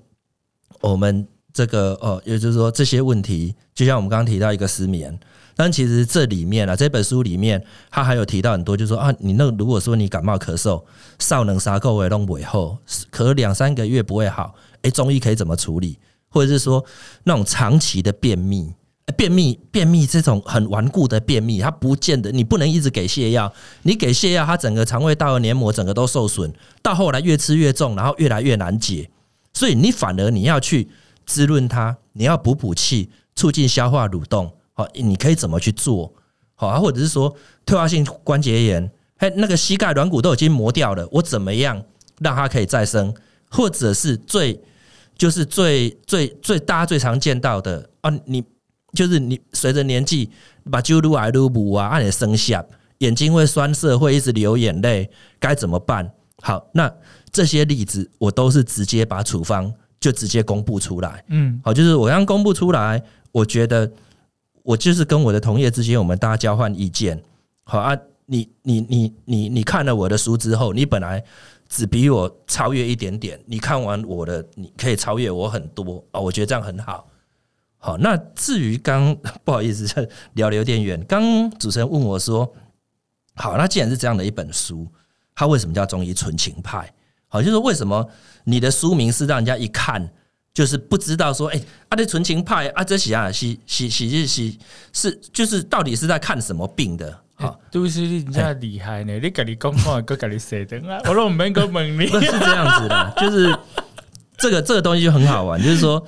[0.81, 5.17] 我们这个哦，也就是说这些问题，就像我们刚刚提到一个失眠，
[5.55, 10.83] 但其实这里面啊，这本书里面他还有提到很多，就是说啊，你那如果说你感冒咳嗽，
[11.19, 12.77] 少能杀够为弄尾后，
[13.11, 15.99] 咳两三个月不会好，诶，中医可以怎么处理？
[16.29, 16.83] 或者是说
[17.23, 18.73] 那种长期的便秘，
[19.15, 23.51] 便秘便秘这种很顽固的便秘，它不见得你不能一直给泻药，
[23.83, 29.09] 你给泻药，它整个肠胃道的黏膜整个都受损，到后来越吃越重，然后越来越难解，
[29.53, 30.89] 所以你反而你要去
[31.25, 36.13] 滋润它，你要补补气，促进消化蠕动，好，你可以怎么去做？
[36.55, 37.33] 好，或者是说
[37.65, 41.81] 退化性关节炎，嘿，那个膝盖软骨都已经磨掉了，我怎么样
[42.19, 43.13] 让它可以再生？
[43.49, 44.61] 或者是最
[45.17, 48.43] 就是最最最大家最常见到的啊，你
[48.93, 50.29] 就是你随着年纪
[50.71, 52.65] 把酒撸来撸补啊，按你生下
[52.99, 56.11] 眼睛会酸涩，会一直流眼泪，该怎么办？
[56.41, 56.91] 好，那
[57.31, 61.23] 这些例子我都是直接把处方就直接公布出来。
[61.27, 63.91] 嗯好，就是我刚公布出来，我觉得
[64.63, 67.21] 我就是跟我的同业之间，我们大家交换意见。
[67.65, 67.95] 好啊，
[68.25, 71.23] 你你你你你看了我的书之后，你本来
[71.67, 77.07] 只比我超越一点点，你看完我的，你可以超越我很多哦，我觉得这样很好。
[77.87, 79.87] 好，那至于刚 不好意思
[80.35, 82.53] 聊得有点远，刚主持人问我说，
[83.35, 84.85] 好，那既然是这样的一本书，
[85.33, 86.93] 它为什么叫中医纯情派？
[87.29, 88.05] 好，就是为什么
[88.43, 90.05] 你的书名是让人家一看
[90.53, 94.53] 就是不知道说，哎、啊，这纯情派啊，这喜啊，是是是是是
[94.91, 97.17] 是，就是到底是在看什么病的？
[97.35, 99.17] 好，都是你真正厉害呢！
[99.17, 102.07] 你跟你讲看，搁跟你写的啊，我都唔免搁问你。
[102.07, 103.57] 不 是这样子的，就是
[104.37, 106.05] 这个这个东西就很好玩，就是说。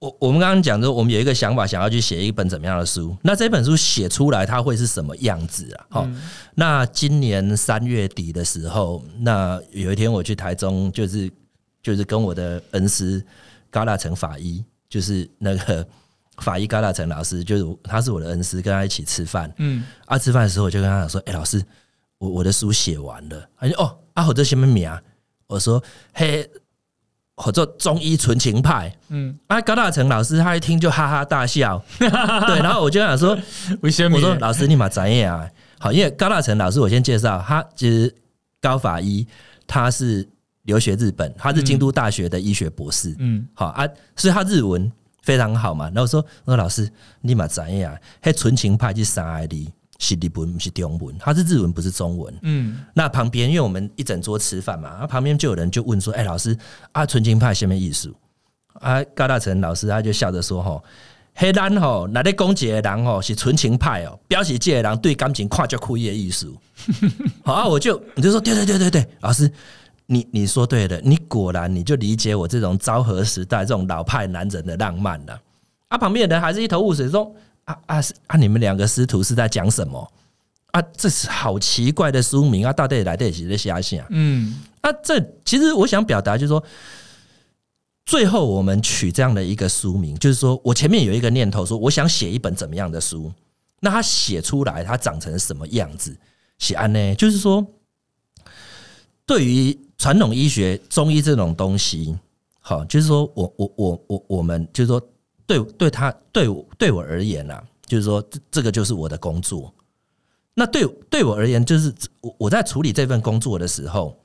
[0.00, 3.14] 我我们刚刚讲说，我们有一个想法，想要去写一本怎么样的书？
[3.22, 5.86] 那这本书写出来，它会是什么样子啊？
[5.90, 6.08] 好、
[6.54, 11.30] 那今年三月底的时候，那有一天我去台中，就是
[11.82, 13.22] 就是跟我的恩师
[13.68, 15.86] 高大成法医，就是那个
[16.38, 19.52] 法医高大成老师，就是他是我的恩师，跟他一起吃饭。
[19.58, 21.62] 嗯啊，吃饭的时候我就跟他讲说：“哎、老师，
[22.16, 24.98] 我我的书写完了。”他说：“哦，啊，我这什么名啊？”
[25.46, 25.82] 我说
[26.14, 26.48] ：“嘿，
[27.46, 33.36] 我做中医纯情派。”嗯，啊，高大成老师他一听就哈哈大笑， 对，然后我就想说？
[33.80, 35.48] 我说老师你嘛怎样啊？
[35.78, 38.14] 好，因为高大成老师我先介绍，他其实
[38.60, 39.26] 高法医，
[39.66, 40.28] 他是
[40.64, 44.90] 留学日本，他是京都大学的医学博士，嗯，好啊，所以他日文
[45.22, 45.86] 非常好嘛。
[45.86, 46.90] 然后我说，我说老师，
[47.22, 47.98] 你嘛知呀？
[48.20, 52.34] 嘿，纯情派是三爱里是日文，不是中文，他是日文，不是中文。
[52.42, 56.56] 嗯，那旁边，因为我们一整桌吃饭嘛，啊，旁边就有人就问说：“哎、老师
[56.90, 58.12] 啊，纯情派什么艺术？”
[58.80, 60.82] 啊，高大成老师他就笑着说：“吼，
[61.34, 66.56] 黑咱吼，那咧攻击的人吼是纯情派哦，表示这个人对感情看足开的艺术。
[67.44, 69.48] ”好啊，我就你就说对对对对对，老师。
[70.12, 75.40] 你你说对了，你果然你就理解我这种昭和时代这种老派男人的浪漫了。
[75.86, 77.32] 啊，旁边的人还是一头雾水，说
[77.70, 80.12] 啊啊啊，你们两个师徒是在讲什么？
[80.72, 82.72] 啊，这是好奇怪的书名啊！
[82.72, 84.06] 到底来的是在瞎想？
[84.10, 86.62] 嗯，啊，这其实我想表达就是说，
[88.04, 93.32] 最后我们取这样的一个书名，就是说我前面有一个念头，说我想写一本怎么样的书，
[93.80, 96.16] 那它写出来它长成什么样子？
[96.58, 97.14] 写安呢？
[97.16, 97.66] 就是说，
[99.26, 102.16] 对于传统医学中医这种东西，
[102.60, 105.02] 好，就是说我我我我我们就是说，
[105.50, 109.74] 对对他对我对我而言啊，就是说这这个就是我的工作。
[110.54, 114.16] 那对对我而言，就是我我在处理这份工作的时候，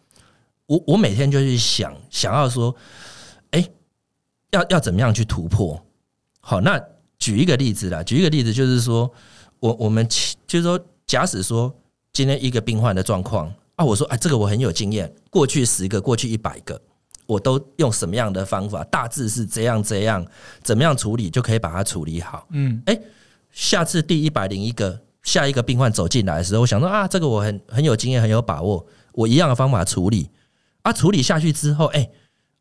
[0.67, 2.75] 我我每天就去想，想要说，
[3.49, 3.67] 哎、
[4.51, 5.83] 要要怎么样去突破？
[6.41, 6.79] 好，那
[7.17, 9.11] 举一个例子啦，举一个例子就是说，
[9.59, 10.07] 我我们
[10.45, 11.75] 就是说，假使说
[12.13, 16.79] 今天一个病患的状况啊，我说哎，这个我很有经验，过去十个，过去一百个，
[17.25, 20.25] 我都用什么样的方法，大致是这样这样，
[20.63, 22.47] 怎么样处理就可以把它处理好。
[22.51, 22.99] 嗯，哎
[23.51, 30.29] 下次第一百零一个下一个病患走进来的时候，我想说啊，这个我很很有经验，很有把握，我一样的方法处理
[30.81, 32.09] 啊，处理下去之后，哎、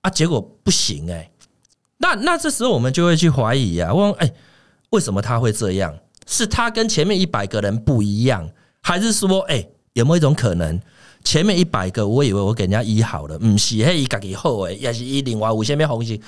[0.03, 1.31] 啊，结果不行哎、
[1.99, 4.33] 那那这时候我们就会去怀疑啊，问哎、
[4.91, 5.99] 为什么他会这样？
[6.27, 8.49] 是他跟前面一百个人不一样，
[8.81, 10.81] 还是说哎、有没有一种可能？
[11.25, 16.21] 前面一百个，我以为我给人家医好了，嗯，是嘿，家己好诶，也是一另外五千面红心，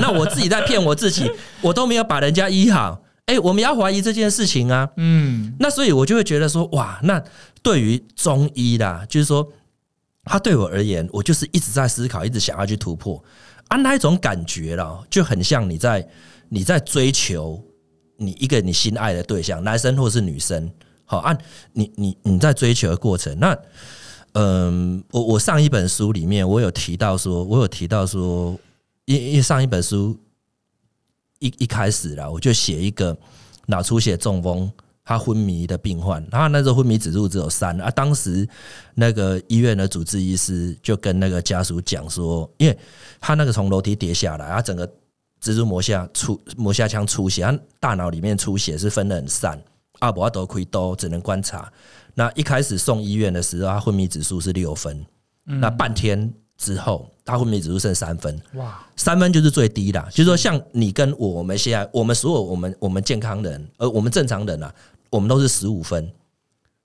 [0.00, 1.30] 那我自己在骗我自己，
[1.62, 7.22] 我都没有把人家医好， 哎、我们要怀疑这件事情啊，嗯，那所以我就会觉得说，哇，那
[7.62, 9.48] 对于中医啦，就是说，
[10.24, 13.22] 他对我而言，我就是一直在思考，一直想要去突破。
[13.68, 16.06] 啊，那一种感觉啦，就很像你在
[16.50, 17.62] 你在追求
[18.18, 20.70] 你一个你心爱的对象，男生或是女生，
[21.06, 21.34] 好啊，
[21.72, 23.56] 你你你在追求的过程，那
[24.34, 28.56] 嗯，我我上一本书里面，我有提到说，我有提到说，
[29.06, 30.16] 因因上一本书
[31.40, 33.16] 一一开始啦，我就写一个
[33.66, 34.70] 脑出血中风。
[35.06, 37.90] 他昏迷的病患，他那时候昏迷指数只有三啊。
[37.90, 38.48] 当时
[38.94, 42.78] 那个医院的主治医师就跟那个家属讲说，因为
[43.20, 44.88] 他那个从楼梯跌下来，他整个
[45.42, 49.62] 蜘蛛膜下出膜下腔出血，他大脑里面出血是分得很散，
[50.04, 51.70] 阿伯都亏都只能观察。
[52.14, 55.04] 那一开始送医院的时候，他昏迷指数是六分，
[55.44, 58.40] 那半天之后，他昏迷指数剩三分。
[58.54, 64.72] 哇，三分就是最低啦，就是说像你跟我，我们现在我们所有我们我们健康人，呃，我们正常人啊，
[65.10, 66.08] 我们都是十五分，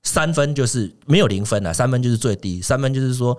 [0.02, 3.38] 三分就是没有零分啊，三分就是最低，三分就是说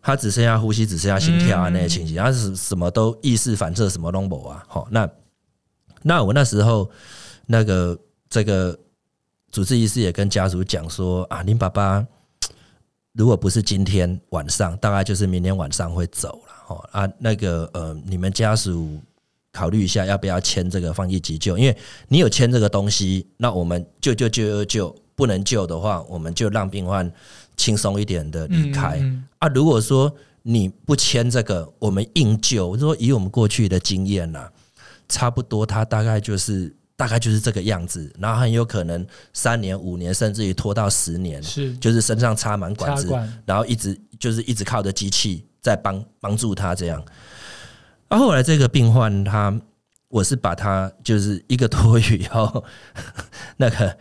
[0.00, 5.06] 他只剩下呼吸，只剩下心跳啊那些情形，他是什么都意识反射什么都没啊，好，那
[6.02, 6.90] 那我那时候
[7.44, 7.98] 那个
[8.30, 8.78] 这个
[9.50, 12.06] 主治医师也跟家属讲说啊，林爸爸
[13.14, 18.98] 如果不是今天晚上，大概就是明天晚上会走了哦啊，那个呃，你们家属
[19.52, 21.76] 考虑一下要不要签这个放弃急救，因为
[22.08, 27.10] 你有签这个东西，那我们救救救救救，不能救的话，我们就让病患
[27.56, 29.48] 轻松一点的离开、嗯啊。
[29.48, 34.48] 如果说你不签这个，我们硬救，我说以我们过去的经验呐、
[35.08, 47.00] 差不多他大概就是大概就是这个样子，然后很有可能三年、五年，甚至于拖到十年，是就是身上插满管子，管然后一直就是一直靠着机器在帮帮助他这样。
[48.08, 49.56] 然后后来这个病患他，
[50.08, 52.64] 我是把他就是一个多月以后，
[53.58, 53.96] 那个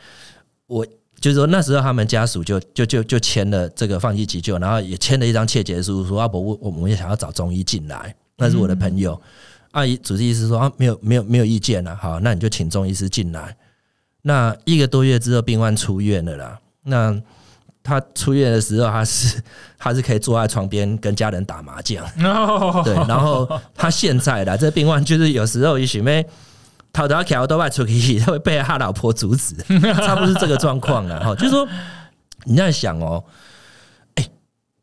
[0.65, 0.83] 我
[1.19, 9.11] 就是说那时候他们家属就就就就签了这个放弃急救，然后也签了一张切结书，说阿伯我我们也想要找中医进来，那是我的朋友。
[9.11, 9.21] 阿
[9.85, 13.55] 姨主治医师说啊，没有没有没有意见了，好，那你就请中医师进来。
[14.23, 16.59] 那一个多月之后，病患出院了啦。
[16.83, 17.15] 那
[17.83, 19.41] 他出院的时候，他是
[19.79, 22.93] 他是可以坐在床边跟家人打麻将，哦，对。
[23.07, 26.25] 然后他现在啦，这病患就是有时候也许没
[26.91, 29.55] 头头条都外出去，他会被他老婆阻止，
[29.95, 31.33] 差不多是这个状况了哈。
[31.35, 31.65] 就是说
[32.43, 33.23] 你在想哦，
[34.15, 34.27] 哎、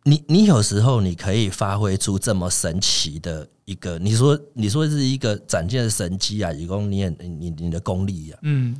[0.05, 8.77] 你你有时候你可以发挥出这么神奇的一个，你说你说是一个展现神机啊，以供你也你你的功力啊，嗯，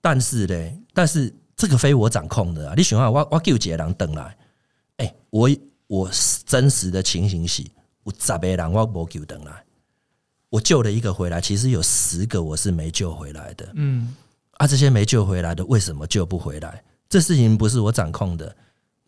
[0.00, 2.74] 但是嘞，但是这个非我掌控的啊！
[2.76, 4.36] 你想啊，我我救几个人等来，
[4.98, 5.50] 哎、我
[5.86, 6.10] 我
[6.44, 7.62] 真实的情形是，
[8.04, 9.64] 有十个人我无救回来，
[10.48, 13.68] 我救了一个回来，其实有十个我是没救回来的。
[13.74, 14.14] 嗯
[14.52, 16.82] 啊，这些没救回来的，为什么救不回来？
[17.08, 18.54] 这事情不是我掌控的。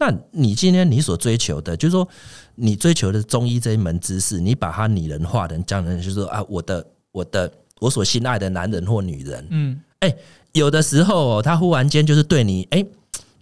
[0.05, 2.09] 那你今天你所追求的，就是说
[2.57, 9.81] 你追求的中医这一门知识，你把它拟人化的讲人，就是说啊，我的我的我所心爱的男人或女人，嗯。
[10.55, 12.85] 有的时候、哦、他忽然间就是对你，哎、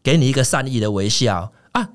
[0.00, 1.88] 给你一个善意的微笑啊，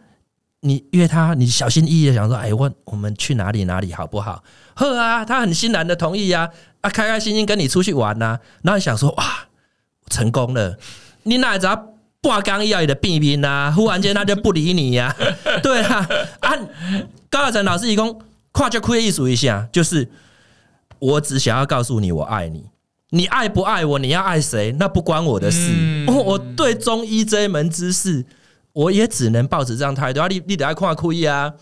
[0.59, 4.43] 你约他，你小心翼翼的想说，哎，我我们去哪里哪里好不好？
[4.73, 6.49] 呵啊，他很欣然的同意呀、
[6.81, 9.47] 啊，开开心心跟你出去玩呐、然后你想说，哇，
[10.09, 10.77] 成功了，
[11.23, 11.93] 你哪知道
[12.25, 13.71] 挂刚要你的病病呐？
[13.71, 15.15] 忽然间他就不理你呀、
[15.61, 16.09] 对啊，
[16.39, 16.57] 啊，
[17.29, 18.19] 高晓成老师一共
[18.51, 20.09] 跨就亏艺术一下，就是
[20.97, 22.65] 我只想要告诉你，我爱你。
[23.11, 23.99] 你爱不爱我？
[23.99, 24.75] 你要爱谁？
[24.79, 25.69] 那不关我的事。
[25.71, 28.25] 嗯哦我对中医这一门知识，
[28.73, 30.19] 我也只能抱持这样态度。
[30.19, 31.53] 啊，你你得爱看亏啊！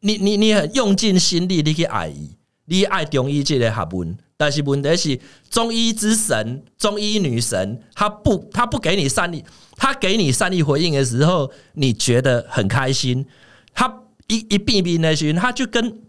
[0.00, 9.44] 你你你很用尽心力，你去爱伊，你爱中医这个学问，但是问题是中医之神、中医女神，她不她不给你善意，
[9.76, 13.24] 她给你善意回应的时候，你觉得很开心。
[13.72, 16.00] 她一一避避那些，她就跟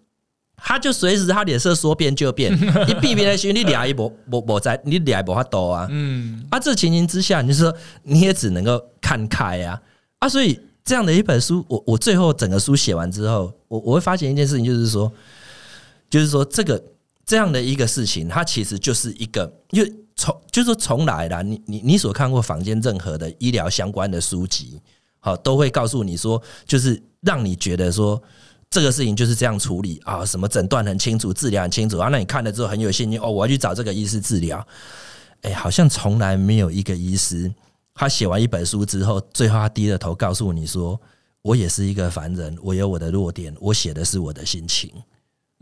[0.57, 2.51] 她就随时她脸色说变就变，
[2.87, 5.87] 一避免的时候，你俩一无无无在，你俩无法多啊。
[5.91, 7.71] 嗯啊，这情形之下，你就说
[8.01, 9.79] 你也只能够看开啊
[10.17, 15.11] 啊，所以这样的一本书，我我最后整个书写完之后，我我会发现一件事情，就是说，
[16.09, 16.83] 就是说这个
[17.25, 24.79] 这样的一个事情，它其实就是一个，因为从就是说从来啦，你你你所看过坊间任何的医疗相关的书籍，
[25.19, 28.21] 好，都会告诉你说，就是让你觉得说。
[28.69, 34.67] 这个事情就是这样处理啊，什么诊断很清楚，治疗很清楚啊，那你看了之后很有信心哦，我要去找这个医师治疗。
[35.41, 37.53] 哎、好像从来没有一个医师，
[37.93, 40.99] 他写完一本书之后，最后他低着头告诉你说
[41.43, 44.91] ：“我也是一个凡人，我有我的弱点，我写的是我的心情。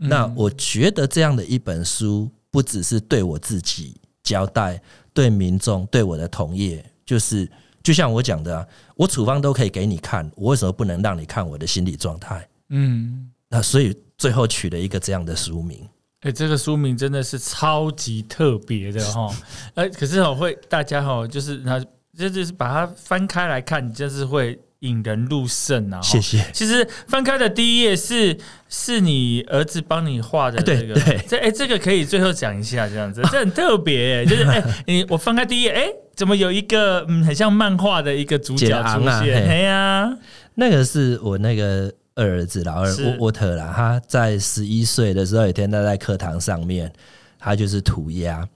[0.08, 4.80] 那我觉得这样的一本书，不只是对我自己交代，
[5.14, 7.48] 对民众，对我的同业，就是
[7.82, 12.48] 就像我讲的、啊，我处方都可以给你看，我为什么不能让你看我的心理状态？
[12.70, 15.88] 嗯，那所以最后取了一个这样的书名。
[16.20, 19.34] 哎、这个书名真的是超级特别的哈，
[19.74, 21.84] 呃， 可是我，会大家哈，就是那，
[22.16, 26.00] 这就是把它翻开来看，你就是会引人入胜啊！
[26.00, 26.44] 谢谢。
[26.52, 28.36] 其实翻开的第一页是
[28.68, 39.48] 是你儿子帮你画的哎对这个，对这哎、这个可以最后讲一下，这样子， 这很特别、欸，就是哎、你我翻开第一页，哎、怎么有一个嗯很像漫画的一个主角出现？
[39.48, 40.16] 哎呀，
[40.54, 46.92] 那个是我那个二儿子老二是沃沃特啦，他在十一岁的时候，有一天他在课堂上面，
[47.38, 48.46] 他就是涂鸦。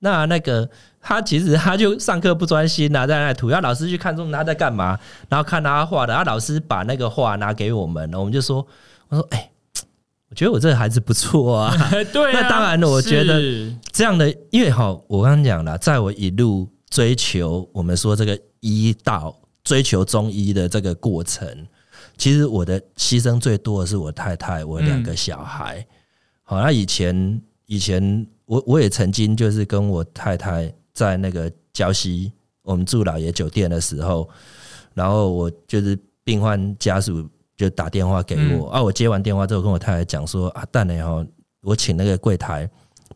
[0.00, 0.68] 那那个
[1.08, 4.98] 他其实他就上课不专心呐、在那里涂鸦，老师去看中他在干嘛，
[5.30, 8.58] 然后看他画的，然后，老师把那个画拿给我们，我们就说，
[9.08, 9.50] 我说，哎、
[10.28, 11.74] 我觉得我这个孩子不错啊。
[12.12, 19.34] 对啊，那当然我觉得是这样的，因为哈，我刚刚讲了，在我一路追求我们说这个医道、
[19.64, 21.48] 追求中医的这个过程，
[22.18, 25.86] 其实我的牺牲最多的是我太太，我两个小孩。
[26.42, 32.32] 好，那以前以前我我也曾经就是跟我太太在那个礁溪，
[32.62, 34.28] 我们住老爷酒店的时候，
[34.94, 37.24] 然后我就是病患家属
[37.56, 41.24] 就打电话给我、啊，我接完电话之后跟我太太讲说啊，蛋呢哈，
[41.62, 42.68] 我请那个柜台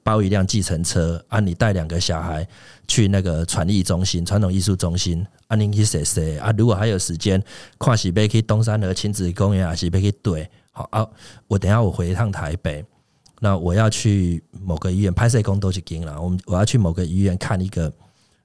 [0.05, 2.47] 包一辆计程车啊，你带两个小孩
[2.87, 6.55] 去那个传艺中心、传统艺术中心啊，您去谁谁啊？
[6.57, 7.43] 如果还有时间，
[7.81, 10.49] 看是要去东山河亲子公园，还是要去对？
[10.71, 11.05] 好啊，
[11.49, 12.85] 我等一下我回一趟台北，
[13.45, 17.93] 那我要去某个医院拍摄工都去经了，我们我要去某个医院看一个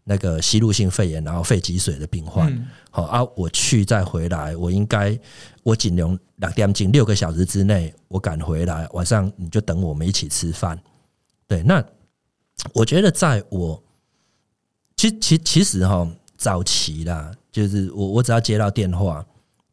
[0.03, 2.51] 那个吸入性肺炎然后肺积水的病患。
[2.51, 5.15] 嗯好啊，我去再回来，我应该
[5.61, 10.81] 我尽量两点钟六个小时之内我赶回来，晚上你就等我们一起吃饭。
[11.45, 11.85] 对，那
[12.73, 13.79] 我觉得在我
[14.95, 19.23] 其其其实哈早期啦，就是我我只要接到电话，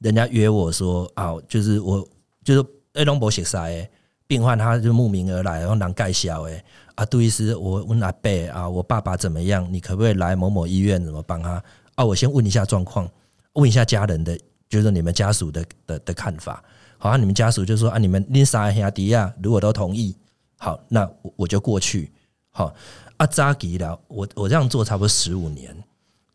[0.00, 2.06] 人家约我说啊，就是我
[2.44, 2.62] 就是
[2.92, 3.90] 哎龙博写塞诶，
[4.26, 6.64] 病患他就慕名而来，然后囊盖小诶
[6.94, 9.66] 啊，杜医师，我问阿贝啊，我爸爸怎么样？
[9.72, 11.62] 你可不可以来某某医院怎么帮他？
[11.94, 13.08] 啊，我先问一下状况，
[13.54, 16.62] 问一下家人的，就是你们家属的的的看法。
[16.96, 20.16] 好啊，你们家属就说啊，你们恁三个兄弟啊，如果都同意，
[20.58, 22.10] 好，那我我就过去。
[22.50, 22.74] 好
[23.16, 25.76] 啊，扎吉了，我我这样做差不多十五年，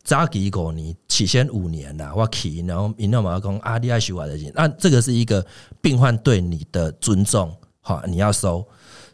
[0.03, 5.43] 扎吉五年，起先五年啦，我去，然后因为嘛讲啊，你爱修我的钱，那这个是一个
[5.81, 7.55] 病患对你的尊重，
[7.89, 8.63] 好，你要收，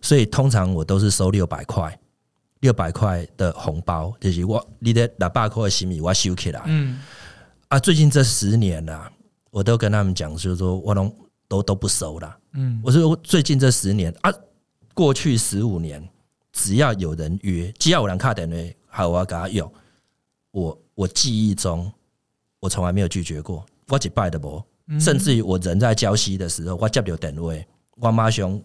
[0.01, 1.97] 所以通常我都是收六百块。
[2.59, 6.61] 六百块的红包，就是我你的六百块的心意，我收起来。
[6.65, 6.99] 嗯
[7.69, 9.09] 啊，最近这十年呐、
[9.49, 11.15] 我都跟他们讲，就是说我都
[11.47, 12.38] 都都不收了。
[12.51, 14.34] 嗯我说最近这十年啊，
[14.93, 16.05] 过去十五年，
[16.51, 18.57] 只要有人约，只要有人卡点呢，
[18.88, 19.71] 好，我要给他用。
[20.51, 21.89] 我我记忆中，
[22.59, 24.61] 我从来没有拒绝过，我一拜的不，
[24.99, 27.53] 甚至于我人在礁溪的时候，我接到电话，
[27.96, 28.62] 我妈熊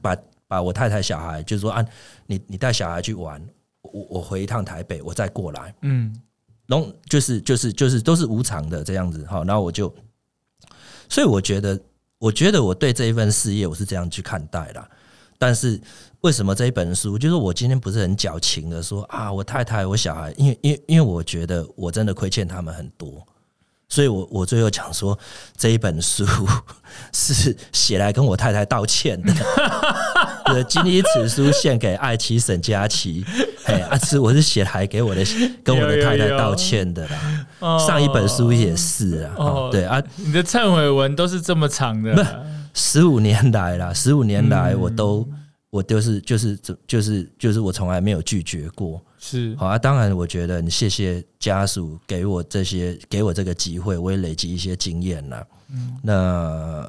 [0.00, 0.16] 把
[0.46, 1.84] 把我太太小孩，就是说啊，
[2.26, 3.40] 你你带小孩去玩，
[3.82, 5.74] 我我回一趟台北，我再过来。
[5.82, 6.14] 嗯
[6.66, 9.90] 然后就是就是就是都是无偿的这样子哈，然后我就，
[11.08, 11.80] 所以我觉得，
[12.18, 14.86] 我觉得我对这一份事业我是这样去看待啦。
[15.38, 15.80] 但是
[16.20, 23.26] 为什么这一本书，就是我今天不是很矫情的说啊，我太太我小孩，因为因为因为我觉得我真的亏欠他们很多，
[23.88, 25.18] 所以我我最后讲说
[25.56, 26.26] 这一本书
[27.12, 29.32] 是写来跟我太太道歉的。
[30.44, 33.24] 呃，今以此书献给爱妻沈佳琪，
[33.64, 35.22] 哎，啊，是我是写来给我的
[35.64, 37.46] 跟我的太太道歉的啦。
[37.60, 45.26] 哦上一本书也是啊，对啊，你的忏悔文都是这么长的，十五年来啦，十五年来我都、
[45.70, 49.00] 我就是就是就是就是我从来没有拒绝过。
[49.20, 55.44] 是好啊，当然我觉得你谢谢家属给我这些给我这个机会，我也累积一些经验啦。
[56.02, 56.14] 那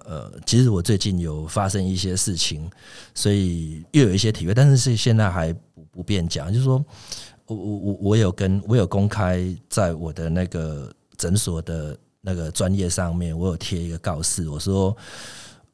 [0.06, 2.70] 呃，其实我最近有发生一些事情，
[3.14, 6.86] 所以又有一些体会，但是是现在还不不便讲，就是说
[7.48, 14.96] 我我我我有跟我有公开在我的那个诊所的那个专业上面，我有贴一个告示，我说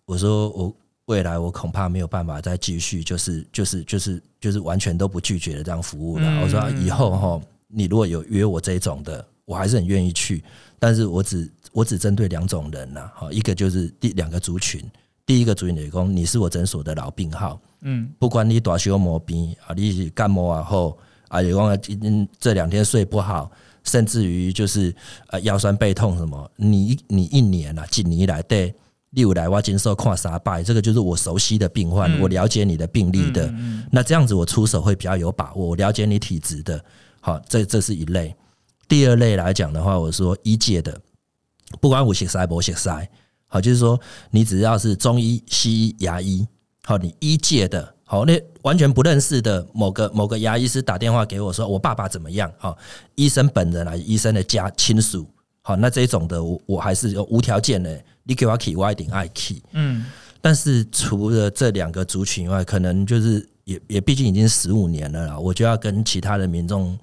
[0.05, 0.75] 我说我
[1.05, 6.25] 未来我恐怕没有办法再继续，就是就是就是就是完全都不拒绝的这样服务了。
[6.25, 10.43] 嗯我说、啊以后哈，你如果有约我这种的，我还是很愿意去，
[10.79, 14.83] 但是我只我只针对两种人呐，哈，一个就是第两个族群，
[15.27, 20.97] 第一个族群的工你是我诊所的老病号，嗯不管你大小毛病啊，你是感冒啊后
[21.27, 23.51] 啊，有讲嗯这两天睡不好，
[23.83, 24.91] 甚至于就是
[25.27, 28.73] 呃腰酸背痛什么，你你一年啊，几年以来对。
[29.16, 36.84] 例如来我经受看啥拜，这个就是我熟悉的病患，嗯我了解你的病例的，嗯那这样子我出手会比较有把握，我了解你体质的，
[37.22, 38.36] 好，这这是一类。
[38.88, 40.99] 第二类来讲的话，我说医界的，
[41.82, 43.09] 不管我写塞不写塞，
[43.47, 43.99] 好，就是说
[44.30, 46.45] 你只要是中医、西医、牙医，
[46.84, 52.51] 好，你医界的，好，那完全不认识的某个某个牙医师打电话给我说，我爸爸怎么样？
[52.57, 52.78] 好，
[53.16, 55.26] 医生本人啊，医生的家亲属，
[55.61, 59.63] 好，那这一种的，我我还是有无条件的，你给我 key，我一定爱 key。
[59.71, 60.05] 嗯
[60.41, 66.95] 但是除了这两个族群以外，可能就是也也毕竟已经十五年了啦，我就要跟其他的民众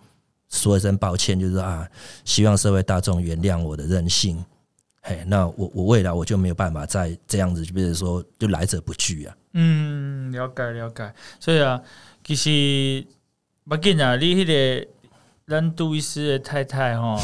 [0.48, 1.84] 说一声抱歉，就是啊，
[2.24, 4.44] 希望社会大众原谅我的任性。
[5.00, 9.36] 嘿，那我我未来我就没有办法再这样子，就比如说就来者不拒啊。
[9.54, 11.12] 嗯，了解了解。
[11.40, 11.82] 所以啊，
[12.22, 13.04] 其实
[13.68, 14.86] 不紧啊，你迄、个
[15.48, 17.20] 咱杜医师的太太哈，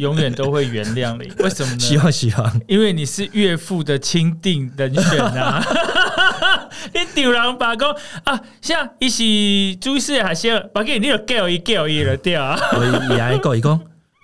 [0.00, 1.32] 永远都会原谅你。
[1.42, 2.02] 为什么希呢？
[2.02, 5.64] 望希望，因为你是岳父的钦定人选啊！
[6.92, 7.88] 你丢人把讲
[8.24, 12.58] 啊，像伊是朱医师还是把给你就叫伊叫伊了对啊。
[12.76, 13.80] 我也爱够一公，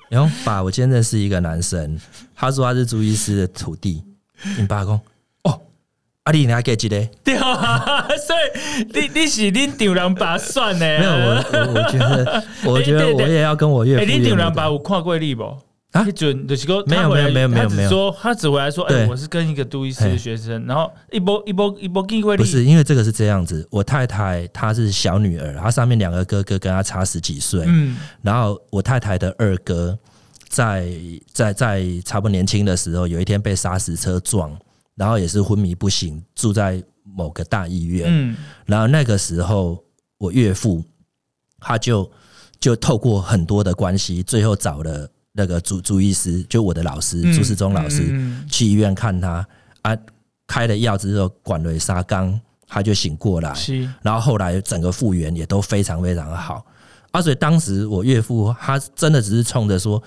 [0.09, 1.99] 然后爸，我今天认识一个男生，
[2.35, 4.03] 他说他是朱医师的徒弟，
[4.59, 5.01] 你爸讲
[6.21, 7.11] 哦，阿丽你还给几嘞？
[7.25, 10.81] 对啊， 所以你你是恁丢人把算呢？
[10.81, 15.45] 没有，我我我觉得，我觉得 我也要跟我岳哎、父你丢岳母讲人把有看过你不？
[15.93, 16.05] 啊？
[16.07, 17.89] 一准就是说没有没有没有没有他只没有。
[17.89, 27.97] 说他只回来说，哎、我是跟一个杜医师的学生，然后一波一波一波经过你，不是，因为这个是这样子，我太太她是小女儿，她上面两个哥哥跟她差十几岁，嗯。
[28.23, 29.99] 然后我太太的二哥
[30.49, 30.87] 在
[31.33, 34.57] 在在差不多年轻的时候，有一天被砂石车撞，
[34.97, 38.07] 然后也是昏迷不醒，住在某个大医院。
[38.09, 38.37] 嗯
[38.67, 39.83] 然后那个时候，
[40.19, 40.85] 我岳父
[41.59, 42.11] 他就
[42.59, 49.47] 就透过很多的关系，最后找了那个朱朱医师，就我的老师嗯朱世忠老师，嗯去医院看他
[49.83, 49.97] 啊，
[50.47, 53.55] 开了药之后管了沙缸，他就醒过来。
[53.55, 56.65] 是然后后来整个复原也都非常非常的好。
[57.13, 60.01] 啊，所以当时我岳父他真的只是冲着说，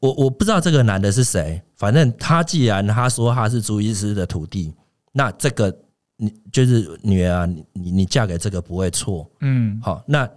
[0.00, 4.72] 我我不知道这个男的是谁，反正他既然他说他是朱医师的徒弟，
[5.12, 5.74] 那这个
[6.16, 9.30] 你就是女儿啊，你你你嫁给这个不会错。
[9.40, 9.78] 嗯。
[9.82, 10.28] 好，那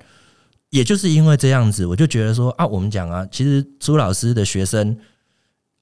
[0.69, 4.97] 也就是因为这样子，我就觉得说啊，我们讲啊，其实朱老师的学生，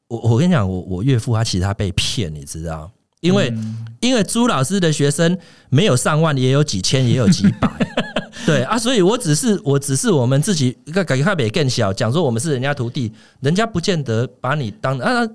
[0.07, 2.89] 我我跟你讲，我我岳父他其实他被骗，你知道，
[3.21, 3.85] 因为、嗯。
[3.99, 5.35] 因为朱老师的学生
[5.69, 7.67] 没有上万，也有几千，也有几百，
[8.45, 15.27] 对啊，所以我只是我只是我们自己改改他北更小，讲说我们是人家徒弟，人家不见得把你当啊，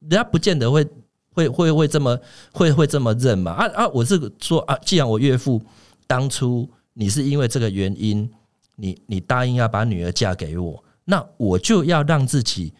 [0.00, 0.86] 人家不见得会
[1.32, 2.18] 会会会这么
[2.52, 3.88] 会会这么认嘛啊啊！
[3.88, 5.60] 我是说啊，既然我岳父
[6.06, 8.30] 当初你是因为这个原因，
[8.76, 12.72] 你你答应要把女儿嫁给我，那我就要让自己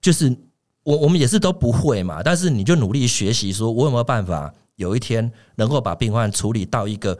[0.00, 0.34] 就是
[0.82, 7.18] 我我们也是都不会嘛，但是你就努力学习，说我有没有办法有一天能够把病患处理到一个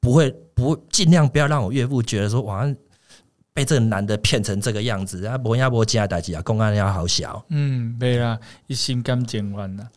[0.00, 2.66] 不会不尽量不要让我岳父觉得说哇
[3.54, 9.88] 被这个男的骗成这个样子，啊，伯亚伯加代志啊，公安要好小，嗯，对啦，一心甘情愿啦。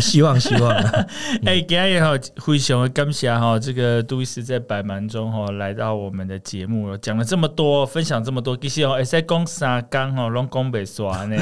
[0.00, 0.74] 希 望希望，
[1.46, 11.36] 哎，今日哈非常的感谢哈，这个杜医师在百忙中哈来到我们的节目，讲了这么多，分享这么多，其实哦，在讲三讲哈，拢讲不完呢。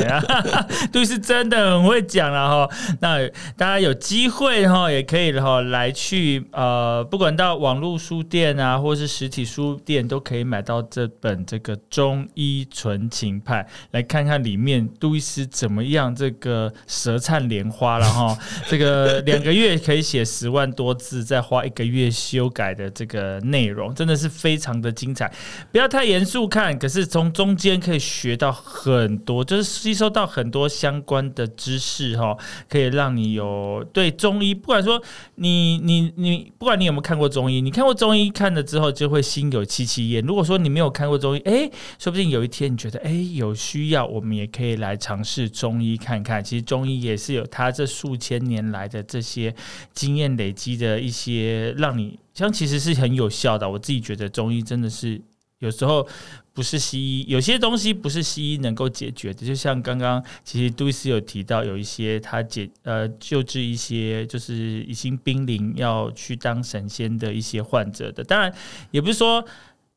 [0.93, 2.77] 杜医师真的很会讲了哈。
[3.01, 3.27] 那
[3.57, 17.46] 大家有机会哈，也可以哈来去呃，不管到网络书店啊，或是实体书店，都可以买到这本这个中医纯情派，来看看里面杜医师怎么样这个舌灿。
[17.49, 18.37] 莲花了哈，
[18.69, 25.33] 这个两个月可以写十万多字，再花一个月修改的这个内容，真的是非常的精彩。
[25.71, 32.37] 不要太严肃看，可是从中间可以学到很多，就是吸收到很多相关的知识哈，
[32.69, 35.01] 可以让你有对中医，不管说
[35.37, 40.25] 你你你，不管你有没有看过中医，你看过中医看了之后就会心有戚戚焉。
[40.25, 46.43] 如果说你没有看过中医，哎，说不定有一天你觉得哎有需要，我们也可以来尝试中医看看。
[46.43, 47.36] 其实中医也是。
[47.37, 49.55] 有他这数千年来的这些
[49.93, 53.69] 经验累积的一些，让你像其实是很有效的。
[53.71, 55.21] 我自己觉得中医真的是
[55.61, 56.07] 有时候
[56.53, 59.47] 不是西医，有些东西不是西医能够解决的。
[59.47, 68.53] 就像刚刚其实杜伊斯有提到，有一些他解呃救治一些就是已经濒临要去当神仙的一些患者的，当然
[68.91, 69.45] 也不是说。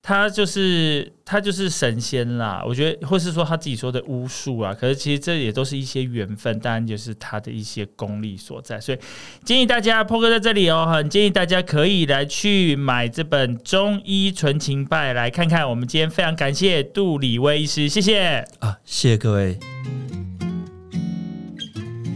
[0.10, 8.82] 他就是他就是神仙啦，我觉得，或是说他自己说的巫术啊，可是其实这也都是一些缘分，当然就是他的一些功力所在。
[8.82, 8.98] 所以
[9.46, 15.70] 建议大家，破哥在这里哦，很建议大家可以来去买这本《中医纯情拜》来看看。
[15.70, 19.60] 我们今天非常感谢杜李威医师，谢谢啊，谢谢各位。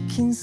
[0.09, 0.33] King